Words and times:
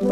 I 0.00 0.06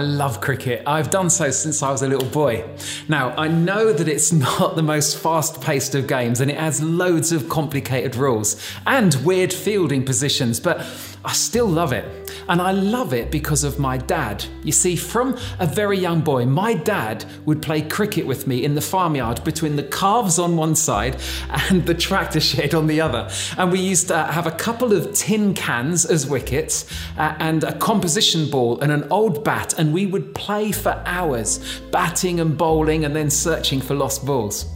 love 0.00 0.42
cricket. 0.42 0.82
I've 0.86 1.08
done 1.08 1.30
so 1.30 1.50
since 1.50 1.82
I 1.82 1.90
was 1.90 2.02
a 2.02 2.08
little 2.08 2.28
boy. 2.28 2.62
Now, 3.08 3.30
I 3.38 3.48
know 3.48 3.90
that 3.94 4.06
it's 4.06 4.32
not 4.34 4.76
the 4.76 4.82
most 4.82 5.16
fast 5.16 5.62
paced 5.62 5.94
of 5.94 6.06
games 6.06 6.42
and 6.42 6.50
it 6.50 6.58
has 6.58 6.82
loads 6.82 7.32
of 7.32 7.48
complicated 7.48 8.16
rules 8.16 8.62
and 8.86 9.14
weird 9.24 9.50
fielding 9.50 10.04
positions, 10.04 10.60
but 10.60 10.80
I 11.24 11.32
still 11.32 11.68
love 11.68 11.94
it. 11.94 12.21
And 12.48 12.60
I 12.60 12.72
love 12.72 13.12
it 13.12 13.30
because 13.30 13.64
of 13.64 13.78
my 13.78 13.96
dad. 13.96 14.44
You 14.62 14.72
see, 14.72 14.96
from 14.96 15.38
a 15.58 15.66
very 15.66 15.98
young 15.98 16.20
boy, 16.20 16.46
my 16.46 16.74
dad 16.74 17.24
would 17.44 17.62
play 17.62 17.82
cricket 17.82 18.26
with 18.26 18.46
me 18.46 18.64
in 18.64 18.74
the 18.74 18.80
farmyard 18.80 19.42
between 19.44 19.76
the 19.76 19.82
calves 19.84 20.38
on 20.38 20.56
one 20.56 20.74
side 20.74 21.16
and 21.50 21.86
the 21.86 21.94
tractor 21.94 22.40
shed 22.40 22.74
on 22.74 22.86
the 22.86 23.00
other. 23.00 23.28
And 23.56 23.72
we 23.72 23.80
used 23.80 24.08
to 24.08 24.24
have 24.24 24.46
a 24.46 24.52
couple 24.52 24.92
of 24.92 25.12
tin 25.14 25.54
cans 25.54 26.04
as 26.04 26.26
wickets 26.26 26.86
uh, 27.18 27.34
and 27.38 27.64
a 27.64 27.76
composition 27.78 28.50
ball 28.50 28.80
and 28.80 28.92
an 28.92 29.06
old 29.10 29.44
bat, 29.44 29.78
and 29.78 29.92
we 29.92 30.06
would 30.06 30.34
play 30.34 30.72
for 30.72 31.02
hours, 31.06 31.80
batting 31.90 32.40
and 32.40 32.56
bowling 32.56 33.04
and 33.04 33.14
then 33.14 33.30
searching 33.30 33.80
for 33.80 33.94
lost 33.94 34.24
balls. 34.24 34.66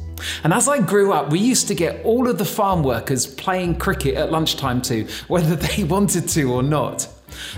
And 0.45 0.52
as 0.52 0.69
I 0.69 0.80
grew 0.80 1.12
up, 1.12 1.30
we 1.30 1.38
used 1.38 1.69
to 1.69 1.74
get 1.74 2.05
all 2.05 2.29
of 2.29 2.38
the 2.38 2.45
farm 2.45 2.83
workers 2.83 3.27
playing 3.27 3.77
cricket 3.79 4.15
at 4.15 4.30
lunchtime 4.30 4.80
too, 4.83 5.07
whether 5.29 5.57
they 5.57 5.85
wanted 5.96 6.29
to 6.30 6.52
or 6.52 6.62
not. 6.62 7.09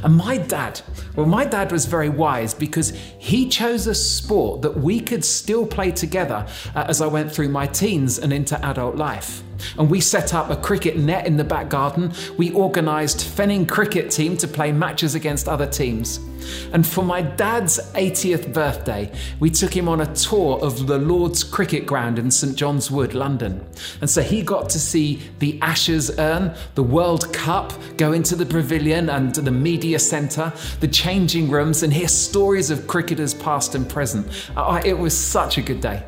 And 0.03 0.17
my 0.17 0.39
dad, 0.39 0.81
well, 1.17 1.27
my 1.27 1.45
dad 1.45 1.73
was 1.73 1.87
very 1.87 2.09
wise 2.09 2.55
because 2.55 2.91
he 3.19 3.49
chose 3.49 3.87
a 3.87 3.95
sport 3.95 4.63
that 4.63 4.77
we 4.77 5.01
could 5.01 5.25
still 5.25 5.67
play 5.67 5.91
together 5.91 6.47
uh, 6.75 6.85
as 6.89 7.01
I 7.01 7.07
went 7.07 7.33
through 7.33 7.49
my 7.49 7.67
teens 7.67 8.19
and 8.19 8.33
into 8.33 8.63
adult 8.65 8.97
life. 8.97 9.43
And 9.79 9.91
we 9.91 10.01
set 10.01 10.35
up 10.35 10.51
a 10.51 10.57
cricket 10.57 10.97
net 10.97 11.27
in 11.27 11.37
the 11.37 11.45
back 11.45 11.69
garden. 11.69 12.13
We 12.37 12.53
organised 12.55 13.21
Fenning 13.21 13.67
cricket 13.67 14.11
team 14.11 14.37
to 14.39 14.49
play 14.49 14.73
matches 14.73 15.15
against 15.15 15.49
other 15.49 15.67
teams. 15.67 16.21
And 16.73 16.87
for 16.87 17.05
my 17.05 17.23
dad's 17.23 17.79
80th 17.93 18.53
birthday, 18.53 19.13
we 19.41 19.51
took 19.51 19.77
him 19.77 19.89
on 19.89 20.01
a 20.01 20.15
tour 20.15 20.59
of 20.63 20.87
the 20.87 20.99
Lord's 20.99 21.45
Cricket 21.45 21.87
Ground 21.87 22.19
in 22.19 22.31
St 22.31 22.57
John's 22.57 22.91
Wood, 22.91 23.15
London. 23.15 23.65
And 24.01 24.09
so 24.09 24.23
he 24.23 24.43
got 24.43 24.69
to 24.71 24.79
see 24.79 25.23
the 25.39 25.61
Ashes 25.61 26.19
urn, 26.19 26.55
the 26.75 26.83
World 26.83 27.33
Cup, 27.33 27.73
go 27.97 28.13
into 28.13 28.37
the 28.37 28.47
pavilion 28.47 29.11
and 29.11 29.35
the 29.35 29.51
media 29.51 29.99
centre, 29.99 30.53
the 30.81 30.89
changing 30.89 31.51
rooms, 31.51 31.83
and 31.83 31.93
hear 31.93 32.09
stories 32.09 32.71
of 32.71 32.87
cricketers 32.87 33.35
past 33.35 33.75
and 33.75 33.89
present. 33.89 34.29
Uh, 34.57 34.81
it 34.85 34.99
was 34.99 35.17
such 35.17 35.59
a 35.59 35.63
good 35.63 35.81
day. 35.81 36.03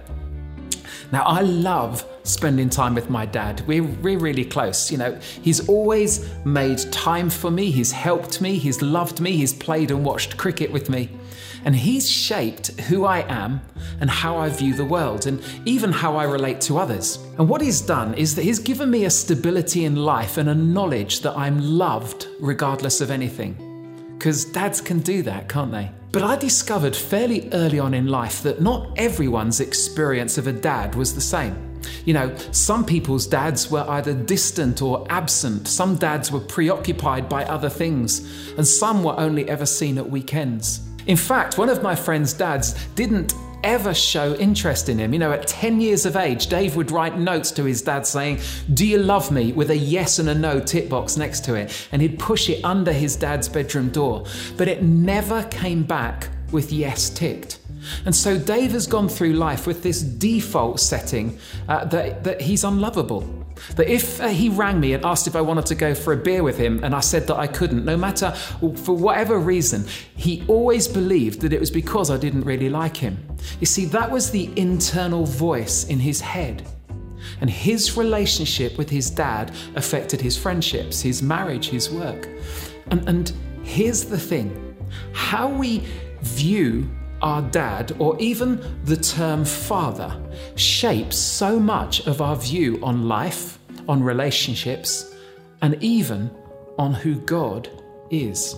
Now, 1.12 1.25
I 1.25 1.41
love 1.41 2.06
spending 2.22 2.70
time 2.70 2.94
with 2.94 3.11
my 3.11 3.27
dad. 3.27 3.62
We're, 3.66 3.83
we're 3.83 4.19
really 4.19 4.44
close. 4.44 4.92
You 4.92 4.98
know, 4.98 5.19
he's 5.42 5.69
always 5.69 6.28
made 6.44 6.78
time 6.92 7.30
for 7.30 7.50
me, 7.50 7.70
he's 7.70 7.91
helped 7.91 8.41
me, 8.41 8.58
he's 8.58 8.80
loved 8.80 9.20
me, 9.20 9.33
he's 9.33 9.52
played 9.52 9.91
and 9.91 10.05
watched 10.05 10.36
cricket 10.36 10.70
with 10.70 10.89
me. 10.89 11.11
And 11.64 11.77
he's 11.77 12.08
shaped 12.08 12.69
who 12.83 13.05
I 13.05 13.20
am 13.28 13.61
and 14.00 14.08
how 14.08 14.39
I 14.39 14.48
view 14.48 14.72
the 14.72 14.84
world, 14.84 15.27
and 15.27 15.42
even 15.67 15.92
how 15.92 16.17
I 16.17 16.25
relate 16.25 16.61
to 16.62 16.78
others. 16.78 17.19
And 17.39 17.48
what 17.48 17.61
he's 17.61 17.83
done 17.83 18.14
is 18.14 18.34
that 18.36 18.42
he's 18.42 18.58
given 18.58 18.91
me 18.91 19.05
a 19.05 19.11
stability 19.11 19.84
in 19.84 19.97
life 19.97 20.39
and 20.39 20.48
a 20.48 20.55
knowledge 20.55 21.20
that 21.20 21.36
I'm 21.36 21.61
loved 21.61 22.28
regardless 22.41 23.02
of 23.02 23.11
anything. 23.11 24.17
Because 24.17 24.47
dads 24.47 24.80
can 24.80 25.00
do 25.00 25.22
that, 25.22 25.48
can't 25.48 25.70
they? 25.70 25.91
But 26.12 26.25
I 26.25 26.36
discovered 26.36 26.97
fairly 26.97 27.48
early 27.53 27.78
on 27.78 27.94
in 27.94 28.08
life 28.08 28.42
that 28.42 28.61
not 28.61 28.98
everyone's 28.98 29.61
experience 29.61 30.39
of 30.39 30.48
a 30.48 30.52
dad 30.52 30.97
was 30.97 31.14
the 31.14 31.20
same. 31.20 31.56
You 32.05 32.14
know, 32.14 32.34
some 32.50 32.84
people's 32.84 33.27
dads 33.27 33.70
were 33.70 33.89
either 33.89 34.12
distant 34.12 34.83
or 34.83 35.06
absent, 35.08 35.69
some 35.69 35.97
dads 35.97 36.33
were 36.33 36.41
preoccupied 36.41 37.28
by 37.28 37.44
other 37.44 37.69
things, 37.69 38.52
and 38.56 38.67
some 38.67 39.05
were 39.05 39.19
only 39.19 39.48
ever 39.48 39.64
seen 39.64 39.98
at 39.98 40.11
weekends. 40.11 40.80
In 41.06 41.17
fact, 41.17 41.58
one 41.58 41.69
of 41.69 41.83
my 41.83 41.94
friend's 41.94 42.33
dads 42.33 42.74
didn't 42.96 43.34
ever 43.64 43.94
show 43.94 44.34
interest 44.36 44.88
in 44.88 44.98
him. 44.98 45.12
You 45.12 45.18
know, 45.18 45.32
at 45.32 45.46
10 45.46 45.80
years 45.80 46.06
of 46.06 46.16
age, 46.16 46.46
Dave 46.46 46.76
would 46.76 46.90
write 46.90 47.18
notes 47.18 47.50
to 47.52 47.64
his 47.64 47.82
dad 47.82 48.06
saying, 48.06 48.40
Do 48.72 48.86
you 48.86 48.98
love 48.98 49.30
me? 49.30 49.52
with 49.52 49.70
a 49.70 49.76
yes 49.76 50.18
and 50.18 50.28
a 50.28 50.34
no 50.34 50.60
tick 50.60 50.88
box 50.88 51.16
next 51.16 51.44
to 51.44 51.54
it. 51.54 51.88
And 51.92 52.00
he'd 52.00 52.18
push 52.18 52.48
it 52.48 52.64
under 52.64 52.92
his 52.92 53.16
dad's 53.16 53.48
bedroom 53.48 53.90
door. 53.90 54.24
But 54.56 54.68
it 54.68 54.82
never 54.82 55.42
came 55.44 55.82
back 55.82 56.28
with 56.52 56.72
yes 56.72 57.10
ticked. 57.10 57.58
And 58.04 58.14
so 58.14 58.38
Dave 58.38 58.72
has 58.72 58.86
gone 58.86 59.08
through 59.08 59.34
life 59.34 59.66
with 59.66 59.82
this 59.82 60.02
default 60.02 60.80
setting 60.80 61.38
uh, 61.68 61.84
that, 61.86 62.24
that 62.24 62.40
he's 62.40 62.64
unlovable. 62.64 63.39
That 63.76 63.88
if 63.88 64.20
uh, 64.20 64.28
he 64.28 64.48
rang 64.48 64.80
me 64.80 64.92
and 64.92 65.04
asked 65.04 65.26
if 65.26 65.36
I 65.36 65.40
wanted 65.40 65.66
to 65.66 65.74
go 65.74 65.94
for 65.94 66.12
a 66.12 66.16
beer 66.16 66.42
with 66.42 66.58
him 66.58 66.82
and 66.84 66.94
I 66.94 67.00
said 67.00 67.26
that 67.26 67.36
I 67.36 67.46
couldn't, 67.46 67.84
no 67.84 67.96
matter 67.96 68.30
for 68.32 68.96
whatever 68.96 69.38
reason, 69.38 69.86
he 70.16 70.44
always 70.48 70.88
believed 70.88 71.40
that 71.40 71.52
it 71.52 71.60
was 71.60 71.70
because 71.70 72.10
I 72.10 72.16
didn't 72.16 72.42
really 72.42 72.68
like 72.68 72.96
him. 72.96 73.18
You 73.60 73.66
see, 73.66 73.84
that 73.86 74.10
was 74.10 74.30
the 74.30 74.50
internal 74.56 75.24
voice 75.24 75.84
in 75.84 75.98
his 75.98 76.20
head. 76.20 76.66
And 77.40 77.50
his 77.50 77.96
relationship 77.96 78.78
with 78.78 78.90
his 78.90 79.10
dad 79.10 79.52
affected 79.77 80.20
his 80.20 80.36
friendships, 80.36 81.00
his 81.00 81.22
marriage, 81.22 81.68
his 81.68 81.90
work. 81.90 82.28
And, 82.90 83.08
and 83.08 83.32
here's 83.62 84.04
the 84.04 84.18
thing 84.18 84.77
how 85.12 85.48
we 85.48 85.84
view 86.22 86.90
our 87.22 87.42
dad, 87.42 87.94
or 87.98 88.18
even 88.18 88.60
the 88.84 88.96
term 88.96 89.44
father, 89.44 90.18
shapes 90.56 91.17
so 91.17 91.58
much 91.58 92.06
of 92.06 92.20
our 92.20 92.36
view 92.36 92.78
on 92.83 93.08
life, 93.08 93.58
on 93.89 94.02
relationships, 94.02 95.14
and 95.62 95.83
even 95.83 96.30
on 96.78 96.95
who 96.95 97.17
God 97.20 97.68
is. 98.11 98.55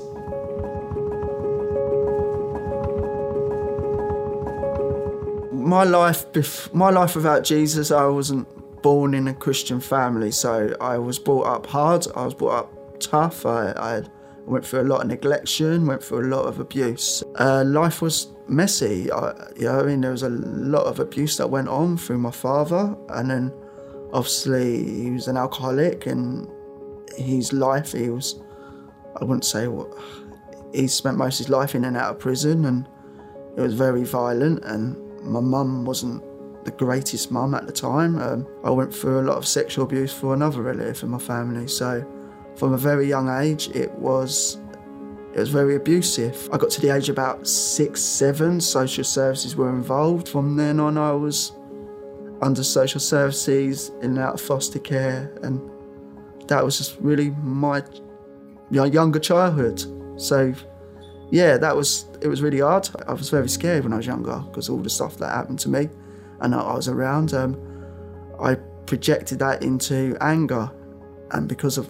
My 5.53 5.85
life, 5.85 6.73
my 6.75 6.91
life 6.91 7.17
without 7.17 7.45
Jesus, 7.45 7.91
I 7.91 8.07
wasn't 8.07 8.47
born 8.83 9.15
in 9.15 9.29
a 9.29 9.35
Christian 9.35 9.81
family, 9.81 10.31
so 10.31 10.77
I 10.81 10.99
was 10.99 11.19
brought 11.19 11.47
up 11.47 11.67
hard. 11.67 12.07
I 12.15 12.25
was 12.25 12.35
brought 12.35 12.65
up 12.65 13.01
tough. 13.01 13.47
I, 13.47 13.73
I 13.73 14.03
went 14.45 14.67
through 14.67 14.83
a 14.83 14.89
lot 14.89 15.05
of 15.05 15.11
neglection, 15.11 15.87
went 15.87 16.03
through 16.03 16.27
a 16.27 16.31
lot 16.35 16.47
of 16.47 16.59
abuse. 16.59 17.23
Uh, 17.39 17.65
life 17.65 18.03
was 18.03 18.29
messy. 18.53 19.11
I, 19.11 19.33
you 19.57 19.65
know, 19.65 19.81
I 19.81 19.83
mean, 19.85 20.01
there 20.01 20.11
was 20.11 20.23
a 20.23 20.29
lot 20.29 20.87
of 20.87 21.01
abuse 21.01 21.37
that 21.39 21.49
went 21.49 21.69
on 21.69 21.97
through 21.97 22.19
my 22.19 22.31
father, 22.31 22.97
and 23.09 23.31
then 23.31 23.53
obviously 24.13 25.03
he 25.03 25.11
was 25.11 25.29
an 25.29 25.37
alcoholic, 25.37 26.07
and 26.07 26.49
his 27.17 27.53
life, 27.53 27.93
he 27.93 28.11
was, 28.11 28.41
I 29.21 29.25
wouldn't 29.25 29.45
say 29.45 29.69
what, 29.69 29.89
he 30.75 30.87
spent 30.89 31.17
most 31.17 31.41
of 31.41 31.47
his 31.47 31.51
life 31.51 31.75
in 31.75 31.85
and 31.85 31.97
out 31.97 32.13
of 32.13 32.19
prison, 32.19 32.65
and 32.65 32.89
it 33.57 33.61
was 33.61 33.75
very 33.75 34.05
violent, 34.05 34.65
and 34.65 34.97
my 35.23 35.41
mum 35.41 35.85
wasn't 35.85 36.23
the 36.65 36.71
greatest 36.71 37.33
mum 37.33 37.55
at 37.55 37.67
the 37.67 37.73
time. 37.73 38.19
Um, 38.19 38.47
I 38.65 38.71
went 38.71 38.95
through 38.95 39.21
a 39.21 39.27
lot 39.27 39.37
of 39.37 39.47
sexual 39.47 39.85
abuse 39.85 40.13
for 40.13 40.33
another 40.33 40.63
relative 40.63 41.03
in 41.03 41.11
my 41.11 41.19
family, 41.19 41.67
so 41.67 42.07
from 42.57 42.73
a 42.75 42.79
very 42.79 43.09
young 43.09 43.29
age, 43.29 43.69
it 43.75 43.91
was 43.93 44.59
it 45.35 45.39
was 45.39 45.49
very 45.49 45.77
abusive. 45.77 46.49
I 46.53 46.59
got 46.59 46.71
to 46.71 46.81
the 46.81 46.95
age 46.95 47.09
of 47.09 47.15
about 47.15 47.47
six, 47.47 48.03
seven, 48.03 48.61
social 48.61 49.05
services 49.05 49.57
were 49.57 49.71
involved. 49.71 50.29
From 50.29 50.57
then 50.57 50.79
on, 50.79 50.99
I 50.99 51.13
was 51.13 51.53
under 52.43 52.63
social 52.63 53.01
services, 53.01 53.91
in 54.03 54.11
and 54.11 54.19
out 54.19 54.35
of 54.35 54.41
foster 54.43 54.79
care, 54.79 55.33
and 55.43 55.59
that 56.49 56.63
was 56.63 56.77
just 56.77 56.99
really 57.01 57.31
my 57.43 57.83
younger 58.71 59.19
childhood. 59.19 59.83
So, 60.21 60.53
yeah, 61.31 61.57
that 61.57 61.75
was 61.75 62.07
it 62.21 62.29
was 62.29 62.43
really 62.43 62.61
hard. 62.61 62.91
I 63.09 63.15
was 63.15 63.31
very 63.31 63.49
scared 63.49 63.85
when 63.85 63.95
I 63.95 63.97
was 63.97 64.07
younger 64.07 64.39
because 64.49 64.69
all 64.69 64.79
the 64.79 64.91
stuff 64.91 65.17
that 65.17 65.31
happened 65.31 65.61
to 65.61 65.71
me, 65.71 65.89
and 66.41 66.55
I 66.55 66.75
was 66.75 66.89
around. 66.89 67.33
Um, 67.33 67.57
I 68.39 68.57
projected 68.87 69.39
that 69.39 69.63
into 69.63 70.15
anger, 70.21 70.71
and 71.31 71.49
because 71.49 71.79
of 71.79 71.89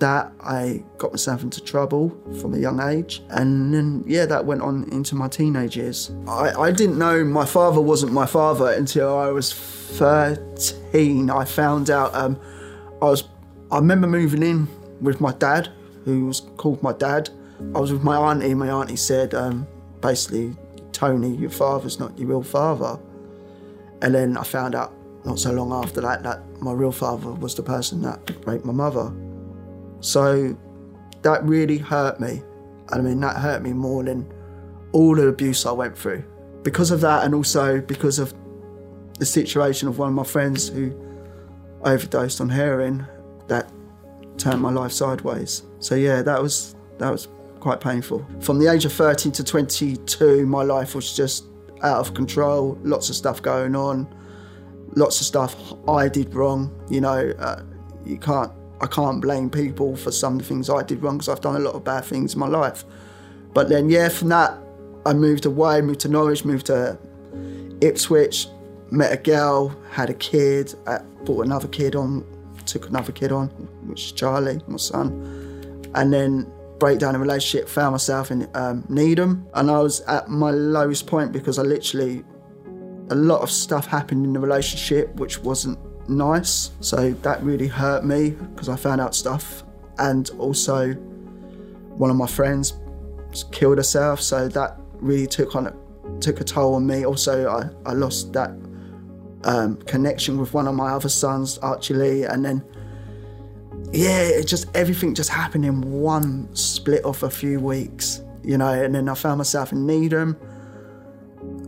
that, 0.00 0.32
I 0.40 0.82
got 0.98 1.12
myself 1.12 1.42
into 1.42 1.62
trouble 1.62 2.10
from 2.40 2.54
a 2.54 2.58
young 2.58 2.80
age. 2.80 3.22
And 3.30 3.72
then, 3.72 4.04
yeah, 4.06 4.26
that 4.26 4.44
went 4.44 4.62
on 4.62 4.88
into 4.90 5.14
my 5.14 5.28
teenage 5.28 5.76
years. 5.76 6.10
I, 6.26 6.50
I 6.50 6.70
didn't 6.72 6.98
know 6.98 7.24
my 7.24 7.46
father 7.46 7.80
wasn't 7.80 8.12
my 8.12 8.26
father 8.26 8.72
until 8.72 9.16
I 9.16 9.28
was 9.28 9.52
13. 9.52 11.30
I 11.30 11.44
found 11.44 11.90
out 11.90 12.14
um, 12.14 12.38
I 13.00 13.06
was, 13.06 13.24
I 13.70 13.76
remember 13.76 14.06
moving 14.06 14.42
in 14.42 14.68
with 15.00 15.20
my 15.20 15.32
dad, 15.32 15.68
who 16.04 16.26
was 16.26 16.40
called 16.56 16.82
my 16.82 16.92
dad. 16.92 17.30
I 17.74 17.78
was 17.78 17.92
with 17.92 18.02
my 18.02 18.16
auntie. 18.16 18.50
and 18.50 18.58
My 18.58 18.70
auntie 18.70 18.96
said, 18.96 19.34
um, 19.34 19.66
basically, 20.00 20.56
Tony, 20.92 21.36
your 21.36 21.50
father's 21.50 21.98
not 21.98 22.18
your 22.18 22.28
real 22.28 22.42
father. 22.42 22.98
And 24.02 24.14
then 24.14 24.36
I 24.36 24.42
found 24.42 24.74
out 24.74 24.94
not 25.24 25.38
so 25.38 25.52
long 25.52 25.72
after 25.72 26.00
that 26.00 26.22
that 26.22 26.42
my 26.62 26.72
real 26.72 26.92
father 26.92 27.30
was 27.30 27.54
the 27.54 27.62
person 27.62 28.00
that 28.02 28.18
raped 28.46 28.64
my 28.64 28.72
mother. 28.72 29.12
So 30.00 30.56
that 31.22 31.44
really 31.44 31.78
hurt 31.78 32.20
me. 32.20 32.42
I 32.88 33.00
mean, 33.00 33.20
that 33.20 33.36
hurt 33.36 33.62
me 33.62 33.72
more 33.72 34.02
than 34.02 34.32
all 34.92 35.14
the 35.14 35.28
abuse 35.28 35.66
I 35.66 35.72
went 35.72 35.96
through. 35.96 36.24
Because 36.62 36.90
of 36.90 37.00
that, 37.02 37.24
and 37.24 37.34
also 37.34 37.80
because 37.80 38.18
of 38.18 38.34
the 39.18 39.26
situation 39.26 39.88
of 39.88 39.98
one 39.98 40.08
of 40.08 40.14
my 40.14 40.24
friends 40.24 40.68
who 40.68 40.92
overdosed 41.84 42.40
on 42.40 42.48
heroin, 42.48 43.06
that 43.48 43.70
turned 44.36 44.60
my 44.60 44.70
life 44.70 44.92
sideways. 44.92 45.62
So 45.78 45.94
yeah, 45.94 46.22
that 46.22 46.42
was 46.42 46.74
that 46.98 47.10
was 47.10 47.28
quite 47.60 47.80
painful. 47.80 48.26
From 48.40 48.58
the 48.58 48.70
age 48.70 48.84
of 48.84 48.92
13 48.92 49.32
to 49.32 49.44
22, 49.44 50.46
my 50.46 50.62
life 50.62 50.94
was 50.94 51.14
just 51.14 51.44
out 51.82 51.98
of 51.98 52.14
control. 52.14 52.78
Lots 52.82 53.08
of 53.08 53.16
stuff 53.16 53.40
going 53.40 53.76
on. 53.76 54.08
Lots 54.96 55.20
of 55.20 55.26
stuff 55.26 55.54
I 55.88 56.08
did 56.08 56.34
wrong. 56.34 56.74
You 56.90 57.02
know, 57.02 57.32
uh, 57.38 57.62
you 58.04 58.18
can't. 58.18 58.52
I 58.80 58.86
can't 58.86 59.20
blame 59.20 59.50
people 59.50 59.96
for 59.96 60.10
some 60.10 60.34
of 60.34 60.38
the 60.40 60.44
things 60.44 60.70
I 60.70 60.82
did 60.82 61.02
wrong 61.02 61.18
because 61.18 61.28
I've 61.28 61.40
done 61.40 61.56
a 61.56 61.60
lot 61.60 61.74
of 61.74 61.84
bad 61.84 62.04
things 62.04 62.34
in 62.34 62.40
my 62.40 62.48
life. 62.48 62.84
But 63.52 63.68
then, 63.68 63.90
yeah, 63.90 64.08
from 64.08 64.28
that, 64.28 64.58
I 65.04 65.12
moved 65.12 65.46
away, 65.46 65.80
moved 65.82 66.00
to 66.00 66.08
Norwich, 66.08 66.44
moved 66.44 66.66
to 66.66 66.98
Ipswich, 67.80 68.46
met 68.90 69.12
a 69.12 69.16
girl, 69.16 69.74
had 69.90 70.10
a 70.10 70.14
kid, 70.14 70.74
uh, 70.86 71.00
brought 71.24 71.46
another 71.46 71.68
kid 71.68 71.94
on, 71.94 72.24
took 72.66 72.88
another 72.88 73.12
kid 73.12 73.32
on, 73.32 73.48
which 73.86 74.06
is 74.06 74.12
Charlie, 74.12 74.60
my 74.66 74.76
son, 74.76 75.10
and 75.94 76.12
then 76.12 76.50
break 76.78 76.98
down 76.98 77.14
in 77.14 77.20
relationship, 77.20 77.68
found 77.68 77.92
myself 77.92 78.30
in 78.30 78.48
um, 78.54 78.84
Needham, 78.88 79.46
and 79.54 79.70
I 79.70 79.78
was 79.80 80.00
at 80.02 80.28
my 80.28 80.50
lowest 80.50 81.06
point 81.06 81.32
because 81.32 81.58
I 81.58 81.62
literally 81.62 82.24
a 83.10 83.14
lot 83.14 83.42
of 83.42 83.50
stuff 83.50 83.86
happened 83.86 84.24
in 84.24 84.32
the 84.32 84.38
relationship 84.38 85.12
which 85.16 85.40
wasn't 85.40 85.78
nice. 86.10 86.72
So 86.80 87.12
that 87.12 87.42
really 87.42 87.68
hurt 87.68 88.04
me 88.04 88.30
because 88.30 88.68
I 88.68 88.76
found 88.76 89.00
out 89.00 89.14
stuff, 89.14 89.64
and 89.98 90.28
also 90.38 90.92
one 90.92 92.10
of 92.10 92.16
my 92.16 92.26
friends 92.26 92.74
killed 93.52 93.78
herself. 93.78 94.20
So 94.20 94.48
that 94.48 94.78
really 94.94 95.26
took 95.26 95.54
on 95.56 95.74
took 96.20 96.40
a 96.40 96.44
toll 96.44 96.74
on 96.74 96.86
me. 96.86 97.06
Also, 97.06 97.48
I, 97.48 97.90
I 97.90 97.92
lost 97.92 98.32
that 98.32 98.50
um, 99.44 99.76
connection 99.86 100.38
with 100.38 100.52
one 100.52 100.66
of 100.68 100.74
my 100.74 100.90
other 100.90 101.08
sons, 101.08 101.58
Archie 101.58 101.94
Lee, 101.94 102.24
and 102.24 102.44
then 102.44 102.64
yeah, 103.92 104.22
it 104.22 104.46
just 104.46 104.74
everything 104.76 105.14
just 105.14 105.30
happened 105.30 105.64
in 105.64 105.80
one 105.80 106.54
split 106.54 107.04
of 107.04 107.22
a 107.22 107.30
few 107.30 107.58
weeks, 107.60 108.22
you 108.44 108.58
know. 108.58 108.72
And 108.72 108.94
then 108.94 109.08
I 109.08 109.14
found 109.14 109.38
myself 109.38 109.72
in 109.72 109.86
Needham, 109.86 110.36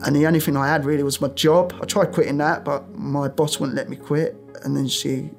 and 0.04 0.16
the 0.16 0.26
only 0.26 0.40
thing 0.40 0.56
I 0.56 0.68
had 0.68 0.84
really 0.84 1.02
was 1.02 1.20
my 1.20 1.28
job. 1.28 1.74
I 1.80 1.86
tried 1.86 2.12
quitting 2.12 2.38
that, 2.38 2.64
but 2.64 2.96
my 2.96 3.28
boss 3.28 3.58
wouldn't 3.58 3.76
let 3.76 3.88
me 3.88 3.96
quit, 3.96 4.36
and 4.64 4.76
then 4.76 4.88
she 4.88 5.30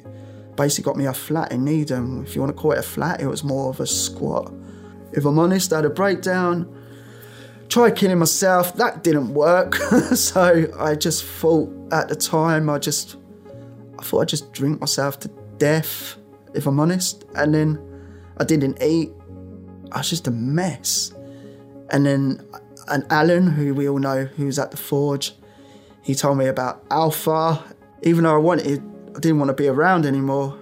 basically 0.56 0.84
got 0.84 0.98
me 0.98 1.06
a 1.06 1.14
flat 1.14 1.52
in 1.52 1.64
Needham. 1.64 2.24
If 2.24 2.36
you 2.36 2.42
want 2.42 2.56
to 2.56 2.62
call 2.62 2.72
it 2.72 2.80
a 2.80 2.84
flat, 2.84 3.22
it 3.22 3.28
was 3.28 3.44
more 3.44 3.70
of 3.70 3.80
a 3.80 3.88
squat. 3.88 4.54
If 5.12 5.26
I'm 5.26 5.38
honest, 5.40 5.74
I 5.74 5.78
had 5.78 5.86
a 5.86 5.90
breakdown. 5.90 6.80
Tried 7.70 7.96
killing 7.96 8.20
myself. 8.20 8.76
That 8.76 9.04
didn't 9.04 9.34
work. 9.34 9.76
so 10.16 10.68
I 10.80 10.96
just 10.96 11.24
thought 11.24 11.72
at 11.92 12.10
the 12.10 12.16
time, 12.16 12.70
I 12.70 12.78
just, 12.78 13.18
I 14.00 14.04
thought 14.04 14.22
I'd 14.22 14.28
just 14.28 14.54
drink 14.54 14.80
myself 14.80 15.20
to 15.22 15.28
death 15.58 16.18
if 16.54 16.68
I'm 16.68 16.80
honest. 16.80 17.26
And 17.36 17.54
then 17.54 17.80
I 18.38 18.44
didn't 18.44 18.82
eat. 18.82 19.12
I 19.92 20.00
was 20.00 20.10
just 20.10 20.28
a 20.28 20.32
mess. 20.32 21.14
And 21.90 22.06
then 22.06 22.46
and 22.88 23.06
Alan, 23.10 23.48
who 23.48 23.74
we 23.74 23.88
all 23.88 24.00
know, 24.00 24.26
who's 24.26 24.60
at 24.60 24.72
the 24.72 24.78
forge, 24.78 25.34
he 26.02 26.16
told 26.16 26.38
me 26.38 26.48
about 26.48 26.84
Alpha. 26.92 27.64
Even 28.02 28.26
though 28.26 28.36
I 28.36 28.38
wanted, 28.38 28.82
I 29.16 29.20
didn't 29.20 29.40
want 29.40 29.50
to 29.50 29.54
be 29.54 29.68
around 29.68 30.06
anymore. 30.06 30.58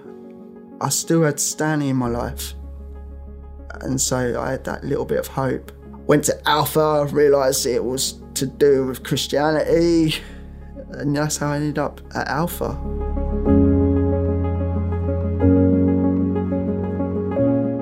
I 0.80 0.88
still 0.88 1.22
had 1.22 1.38
Stanley 1.38 1.88
in 1.88 1.96
my 1.96 2.08
life, 2.08 2.54
and 3.82 4.00
so 4.00 4.40
I 4.40 4.52
had 4.52 4.64
that 4.64 4.84
little 4.84 5.04
bit 5.04 5.18
of 5.18 5.28
hope. 5.28 5.70
Went 6.06 6.24
to 6.24 6.48
Alpha, 6.48 7.06
realised 7.06 7.66
it 7.66 7.84
was 7.84 8.20
to 8.34 8.46
do 8.46 8.86
with 8.86 9.04
Christianity, 9.04 10.16
and 10.90 11.16
that's 11.16 11.36
how 11.36 11.52
I 11.52 11.56
ended 11.56 11.78
up 11.78 12.00
at 12.14 12.26
Alpha. 12.28 12.78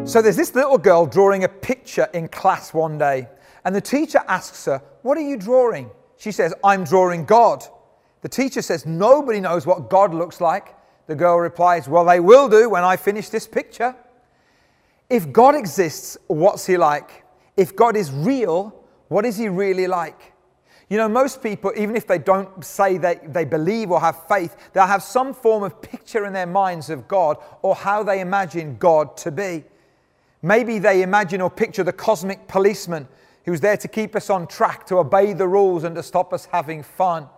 So 0.06 0.20
there's 0.20 0.36
this 0.36 0.54
little 0.54 0.78
girl 0.78 1.06
drawing 1.06 1.44
a 1.44 1.48
picture 1.48 2.08
in 2.12 2.28
class 2.28 2.74
one 2.74 2.98
day, 2.98 3.28
and 3.64 3.74
the 3.74 3.80
teacher 3.80 4.22
asks 4.26 4.64
her, 4.66 4.82
What 5.02 5.18
are 5.18 5.22
you 5.22 5.36
drawing? 5.36 5.90
She 6.16 6.32
says, 6.32 6.54
I'm 6.62 6.84
drawing 6.84 7.24
God. 7.24 7.64
The 8.22 8.28
teacher 8.28 8.62
says, 8.62 8.86
Nobody 8.86 9.40
knows 9.40 9.66
what 9.66 9.90
God 9.90 10.14
looks 10.14 10.40
like. 10.40 10.74
The 11.06 11.14
girl 11.14 11.38
replies, 11.38 11.88
Well, 11.88 12.04
they 12.04 12.20
will 12.20 12.48
do 12.48 12.70
when 12.70 12.84
I 12.84 12.96
finish 12.96 13.28
this 13.28 13.46
picture. 13.46 13.94
If 15.08 15.32
God 15.32 15.54
exists, 15.54 16.16
what's 16.28 16.66
he 16.66 16.76
like? 16.76 17.24
If 17.56 17.74
God 17.74 17.96
is 17.96 18.12
real, 18.12 18.74
what 19.08 19.26
is 19.26 19.36
he 19.36 19.48
really 19.48 19.88
like? 19.88 20.32
You 20.88 20.96
know, 20.96 21.08
most 21.08 21.42
people, 21.42 21.72
even 21.76 21.94
if 21.94 22.06
they 22.06 22.18
don't 22.18 22.64
say 22.64 22.98
that 22.98 23.32
they 23.32 23.44
believe 23.44 23.90
or 23.90 24.00
have 24.00 24.26
faith, 24.26 24.56
they'll 24.72 24.86
have 24.86 25.02
some 25.02 25.32
form 25.32 25.62
of 25.62 25.80
picture 25.80 26.26
in 26.26 26.32
their 26.32 26.46
minds 26.46 26.90
of 26.90 27.06
God 27.06 27.38
or 27.62 27.76
how 27.76 28.02
they 28.02 28.20
imagine 28.20 28.76
God 28.76 29.16
to 29.18 29.30
be. 29.30 29.64
Maybe 30.42 30.78
they 30.78 31.02
imagine 31.02 31.40
or 31.40 31.50
picture 31.50 31.84
the 31.84 31.92
cosmic 31.92 32.48
policeman 32.48 33.06
who's 33.44 33.60
there 33.60 33.76
to 33.76 33.88
keep 33.88 34.14
us 34.14 34.30
on 34.30 34.46
track, 34.46 34.86
to 34.86 34.98
obey 34.98 35.32
the 35.32 35.48
rules, 35.48 35.84
and 35.84 35.94
to 35.96 36.02
stop 36.02 36.32
us 36.32 36.46
having 36.46 36.82
fun. 36.82 37.28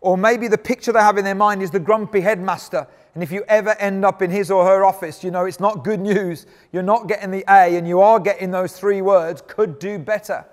Or 0.00 0.18
maybe 0.18 0.48
the 0.48 0.58
picture 0.58 0.92
they 0.92 1.00
have 1.00 1.16
in 1.16 1.24
their 1.24 1.34
mind 1.34 1.62
is 1.62 1.70
the 1.70 1.80
grumpy 1.80 2.20
headmaster. 2.20 2.86
And 3.14 3.22
if 3.22 3.32
you 3.32 3.44
ever 3.48 3.70
end 3.78 4.04
up 4.04 4.20
in 4.20 4.30
his 4.30 4.50
or 4.50 4.64
her 4.66 4.84
office, 4.84 5.24
you 5.24 5.30
know 5.30 5.46
it's 5.46 5.60
not 5.60 5.84
good 5.84 6.00
news. 6.00 6.46
You're 6.72 6.82
not 6.82 7.08
getting 7.08 7.30
the 7.30 7.44
A, 7.48 7.76
and 7.76 7.88
you 7.88 8.00
are 8.00 8.20
getting 8.20 8.50
those 8.50 8.78
three 8.78 9.00
words 9.00 9.42
could 9.46 9.78
do 9.78 9.98
better. 9.98 10.44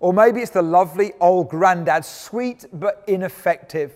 Or 0.00 0.12
maybe 0.12 0.40
it's 0.40 0.50
the 0.50 0.62
lovely 0.62 1.12
old 1.20 1.48
granddad, 1.48 2.04
sweet 2.04 2.66
but 2.72 3.04
ineffective. 3.06 3.92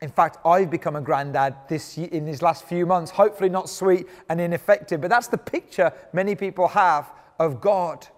In 0.00 0.10
fact, 0.10 0.38
I've 0.44 0.70
become 0.70 0.96
a 0.96 1.00
granddad 1.00 1.54
this 1.68 1.96
in 1.96 2.24
these 2.24 2.42
last 2.42 2.64
few 2.64 2.86
months. 2.86 3.12
Hopefully, 3.12 3.48
not 3.48 3.68
sweet 3.68 4.08
and 4.28 4.40
ineffective, 4.40 5.00
but 5.00 5.10
that's 5.10 5.28
the 5.28 5.38
picture 5.38 5.92
many 6.12 6.34
people 6.34 6.66
have 6.68 7.12
of 7.38 7.60
God. 7.60 8.08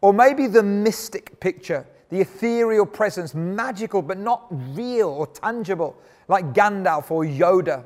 Or 0.00 0.12
maybe 0.12 0.46
the 0.46 0.62
mystic 0.62 1.40
picture, 1.40 1.86
the 2.08 2.20
ethereal 2.20 2.86
presence, 2.86 3.34
magical 3.34 4.02
but 4.02 4.18
not 4.18 4.46
real 4.50 5.08
or 5.08 5.26
tangible, 5.26 5.96
like 6.28 6.52
Gandalf 6.52 7.10
or 7.10 7.24
Yoda. 7.24 7.84